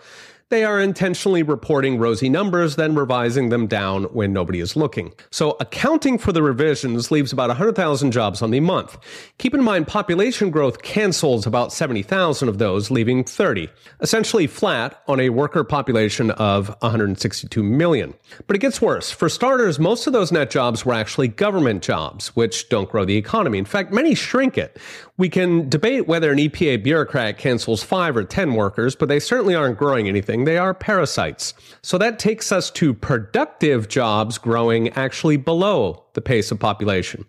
they 0.49 0.63
are 0.63 0.79
intentionally 0.79 1.43
reporting 1.43 1.97
rosy 1.97 2.29
numbers, 2.29 2.77
then 2.77 2.95
revising 2.95 3.49
them 3.49 3.67
down 3.67 4.05
when 4.05 4.31
nobody 4.31 4.61
is 4.61 4.77
looking. 4.77 5.13
So 5.29 5.57
accounting 5.59 6.17
for 6.17 6.31
the 6.31 6.41
revisions 6.41 7.11
leaves 7.11 7.33
about 7.33 7.49
100,000 7.49 8.11
jobs 8.11 8.41
on 8.41 8.51
the 8.51 8.61
month. 8.61 8.97
Keep 9.39 9.53
in 9.53 9.63
mind, 9.63 9.87
population 9.87 10.49
growth 10.49 10.81
cancels 10.83 11.45
about 11.45 11.73
70,000 11.73 12.47
of 12.47 12.59
those, 12.59 12.89
leaving 12.89 13.25
30, 13.25 13.67
essentially 13.99 14.47
flat 14.47 15.01
on 15.07 15.19
a 15.19 15.29
worker 15.29 15.65
population 15.65 16.31
of 16.31 16.69
162 16.79 17.61
million. 17.61 18.13
But 18.45 18.55
it 18.55 18.59
gets 18.59 18.81
worse. 18.81 19.11
For 19.11 19.27
starters, 19.27 19.79
most 19.79 20.07
of 20.07 20.13
those 20.13 20.31
net 20.31 20.49
jobs 20.49 20.85
were 20.85 20.93
actually 20.93 21.27
government 21.27 21.83
jobs, 21.83 22.29
which 22.37 22.69
don't 22.69 22.89
grow 22.89 23.03
the 23.03 23.17
economy. 23.17 23.57
In 23.57 23.65
fact, 23.65 23.91
many 23.91 24.15
shrink 24.15 24.57
it. 24.57 24.77
We 25.19 25.29
can 25.29 25.67
debate 25.67 26.07
whether 26.07 26.31
an 26.31 26.37
EPA 26.37 26.83
bureaucrat 26.83 27.39
cancels 27.39 27.81
five 27.81 28.15
or 28.15 28.23
10 28.23 28.53
workers, 28.53 28.95
but 28.95 29.09
they 29.09 29.19
certainly 29.19 29.55
aren't 29.55 29.79
growing 29.79 30.07
anything. 30.07 30.43
They 30.43 30.59
are 30.59 30.75
parasites. 30.75 31.55
So 31.81 31.97
that 31.97 32.19
takes 32.19 32.51
us 32.51 32.69
to 32.71 32.93
productive 32.93 33.89
jobs 33.89 34.37
growing 34.37 34.89
actually 34.89 35.37
below 35.37 36.03
the 36.13 36.21
pace 36.21 36.51
of 36.51 36.59
population. 36.59 37.25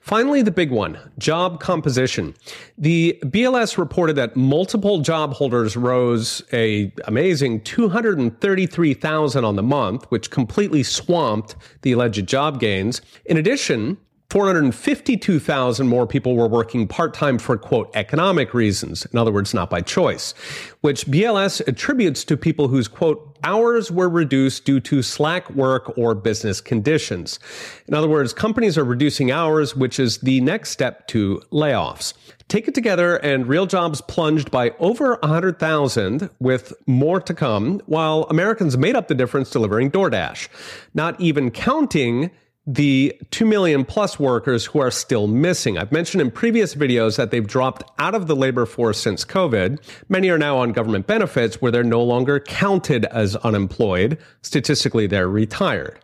Finally, 0.00 0.42
the 0.42 0.52
big 0.52 0.70
one, 0.70 0.96
job 1.18 1.58
composition. 1.58 2.34
The 2.78 3.18
BLS 3.24 3.76
reported 3.76 4.14
that 4.16 4.36
multiple 4.36 5.00
job 5.00 5.32
holders 5.32 5.76
rose 5.76 6.42
a 6.52 6.92
amazing 7.08 7.62
233,000 7.62 9.44
on 9.44 9.56
the 9.56 9.62
month, 9.64 10.04
which 10.10 10.30
completely 10.30 10.84
swamped 10.84 11.56
the 11.82 11.90
alleged 11.90 12.28
job 12.28 12.60
gains. 12.60 13.00
In 13.24 13.36
addition, 13.36 13.96
452,000 14.32 15.86
more 15.86 16.06
people 16.06 16.34
were 16.34 16.48
working 16.48 16.88
part 16.88 17.12
time 17.12 17.36
for, 17.36 17.58
quote, 17.58 17.90
economic 17.94 18.54
reasons. 18.54 19.04
In 19.12 19.18
other 19.18 19.30
words, 19.30 19.52
not 19.52 19.68
by 19.68 19.82
choice, 19.82 20.32
which 20.80 21.04
BLS 21.04 21.60
attributes 21.68 22.24
to 22.24 22.38
people 22.38 22.68
whose, 22.68 22.88
quote, 22.88 23.36
hours 23.44 23.90
were 23.90 24.08
reduced 24.08 24.64
due 24.64 24.80
to 24.80 25.02
slack 25.02 25.50
work 25.50 25.98
or 25.98 26.14
business 26.14 26.62
conditions. 26.62 27.38
In 27.86 27.92
other 27.92 28.08
words, 28.08 28.32
companies 28.32 28.78
are 28.78 28.84
reducing 28.84 29.30
hours, 29.30 29.76
which 29.76 29.98
is 29.98 30.16
the 30.20 30.40
next 30.40 30.70
step 30.70 31.06
to 31.08 31.42
layoffs. 31.52 32.14
Take 32.48 32.66
it 32.68 32.74
together, 32.74 33.16
and 33.16 33.46
real 33.46 33.66
jobs 33.66 34.00
plunged 34.00 34.50
by 34.50 34.70
over 34.78 35.18
100,000, 35.20 36.30
with 36.40 36.72
more 36.86 37.20
to 37.20 37.34
come, 37.34 37.82
while 37.84 38.22
Americans 38.30 38.78
made 38.78 38.96
up 38.96 39.08
the 39.08 39.14
difference 39.14 39.50
delivering 39.50 39.90
DoorDash, 39.90 40.48
not 40.94 41.20
even 41.20 41.50
counting 41.50 42.30
the 42.66 43.16
2 43.30 43.44
million 43.44 43.84
plus 43.84 44.20
workers 44.20 44.66
who 44.66 44.78
are 44.78 44.90
still 44.90 45.26
missing. 45.26 45.78
I've 45.78 45.90
mentioned 45.90 46.20
in 46.20 46.30
previous 46.30 46.74
videos 46.74 47.16
that 47.16 47.30
they've 47.32 47.46
dropped 47.46 47.82
out 47.98 48.14
of 48.14 48.28
the 48.28 48.36
labor 48.36 48.66
force 48.66 49.00
since 49.00 49.24
COVID. 49.24 49.80
Many 50.08 50.28
are 50.30 50.38
now 50.38 50.58
on 50.58 50.72
government 50.72 51.08
benefits 51.08 51.60
where 51.60 51.72
they're 51.72 51.82
no 51.82 52.02
longer 52.02 52.38
counted 52.38 53.04
as 53.06 53.34
unemployed. 53.36 54.16
Statistically, 54.42 55.08
they're 55.08 55.28
retired. 55.28 55.98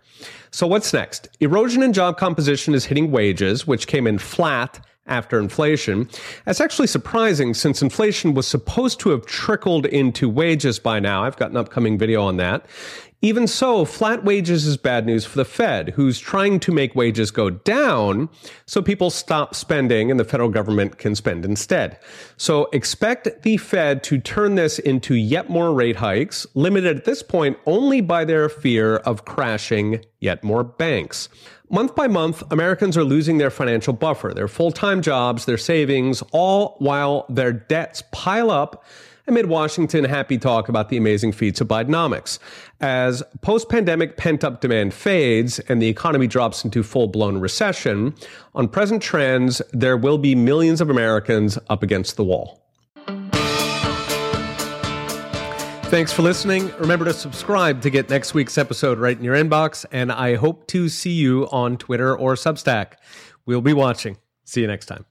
So, 0.50 0.66
what's 0.66 0.92
next? 0.92 1.28
Erosion 1.40 1.82
in 1.82 1.92
job 1.92 2.16
composition 2.16 2.74
is 2.74 2.86
hitting 2.86 3.12
wages, 3.12 3.66
which 3.66 3.86
came 3.86 4.06
in 4.06 4.18
flat 4.18 4.84
after 5.08 5.38
inflation. 5.38 6.08
That's 6.44 6.60
actually 6.60 6.86
surprising 6.86 7.54
since 7.54 7.82
inflation 7.82 8.34
was 8.34 8.46
supposed 8.46 9.00
to 9.00 9.10
have 9.10 9.26
trickled 9.26 9.86
into 9.86 10.28
wages 10.28 10.78
by 10.78 11.00
now. 11.00 11.24
I've 11.24 11.36
got 11.36 11.50
an 11.50 11.56
upcoming 11.56 11.98
video 11.98 12.22
on 12.22 12.36
that. 12.36 12.66
Even 13.20 13.48
so, 13.48 13.84
flat 13.84 14.22
wages 14.22 14.64
is 14.64 14.76
bad 14.76 15.04
news 15.04 15.24
for 15.24 15.38
the 15.38 15.44
Fed, 15.44 15.88
who's 15.90 16.20
trying 16.20 16.60
to 16.60 16.70
make 16.70 16.94
wages 16.94 17.32
go 17.32 17.50
down 17.50 18.28
so 18.64 18.80
people 18.80 19.10
stop 19.10 19.56
spending 19.56 20.08
and 20.08 20.20
the 20.20 20.24
federal 20.24 20.48
government 20.48 20.98
can 20.98 21.16
spend 21.16 21.44
instead. 21.44 21.98
So 22.36 22.68
expect 22.72 23.42
the 23.42 23.56
Fed 23.56 24.04
to 24.04 24.18
turn 24.18 24.54
this 24.54 24.78
into 24.78 25.14
yet 25.14 25.50
more 25.50 25.74
rate 25.74 25.96
hikes, 25.96 26.46
limited 26.54 26.96
at 26.96 27.04
this 27.06 27.24
point 27.24 27.58
only 27.66 28.00
by 28.00 28.24
their 28.24 28.48
fear 28.48 28.98
of 28.98 29.24
crashing 29.24 30.04
yet 30.20 30.44
more 30.44 30.62
banks. 30.62 31.28
Month 31.70 31.96
by 31.96 32.06
month, 32.06 32.44
Americans 32.52 32.96
are 32.96 33.04
losing 33.04 33.38
their 33.38 33.50
financial 33.50 33.92
buffer, 33.92 34.32
their 34.32 34.48
full 34.48 34.70
time 34.70 35.02
jobs, 35.02 35.44
their 35.44 35.58
savings, 35.58 36.22
all 36.30 36.76
while 36.78 37.26
their 37.28 37.52
debts 37.52 38.04
pile 38.12 38.52
up 38.52 38.84
amid 39.28 39.46
Washington 39.46 40.04
happy 40.04 40.38
talk 40.38 40.68
about 40.68 40.88
the 40.88 40.96
amazing 40.96 41.32
feats 41.32 41.60
of 41.60 41.68
Bidenomics. 41.68 42.38
As 42.80 43.22
post 43.42 43.68
pandemic 43.68 44.16
pent 44.16 44.44
up 44.44 44.60
demand 44.60 44.94
fades 44.94 45.58
and 45.60 45.80
the 45.80 45.88
economy 45.88 46.26
drops 46.26 46.64
into 46.64 46.82
full 46.82 47.08
blown 47.08 47.38
recession, 47.38 48.14
on 48.54 48.68
present 48.68 49.02
trends, 49.02 49.62
there 49.72 49.96
will 49.96 50.18
be 50.18 50.34
millions 50.34 50.80
of 50.80 50.90
Americans 50.90 51.58
up 51.68 51.82
against 51.82 52.16
the 52.16 52.24
wall. 52.24 52.64
Thanks 55.88 56.12
for 56.12 56.20
listening. 56.20 56.70
Remember 56.78 57.06
to 57.06 57.14
subscribe 57.14 57.80
to 57.80 57.88
get 57.88 58.10
next 58.10 58.34
week's 58.34 58.58
episode 58.58 58.98
right 58.98 59.16
in 59.16 59.24
your 59.24 59.34
inbox, 59.34 59.86
and 59.90 60.12
I 60.12 60.34
hope 60.34 60.66
to 60.68 60.90
see 60.90 61.12
you 61.12 61.48
on 61.50 61.78
Twitter 61.78 62.14
or 62.14 62.34
Substack. 62.34 62.94
We'll 63.46 63.62
be 63.62 63.72
watching. 63.72 64.18
See 64.44 64.60
you 64.60 64.66
next 64.66 64.86
time. 64.86 65.06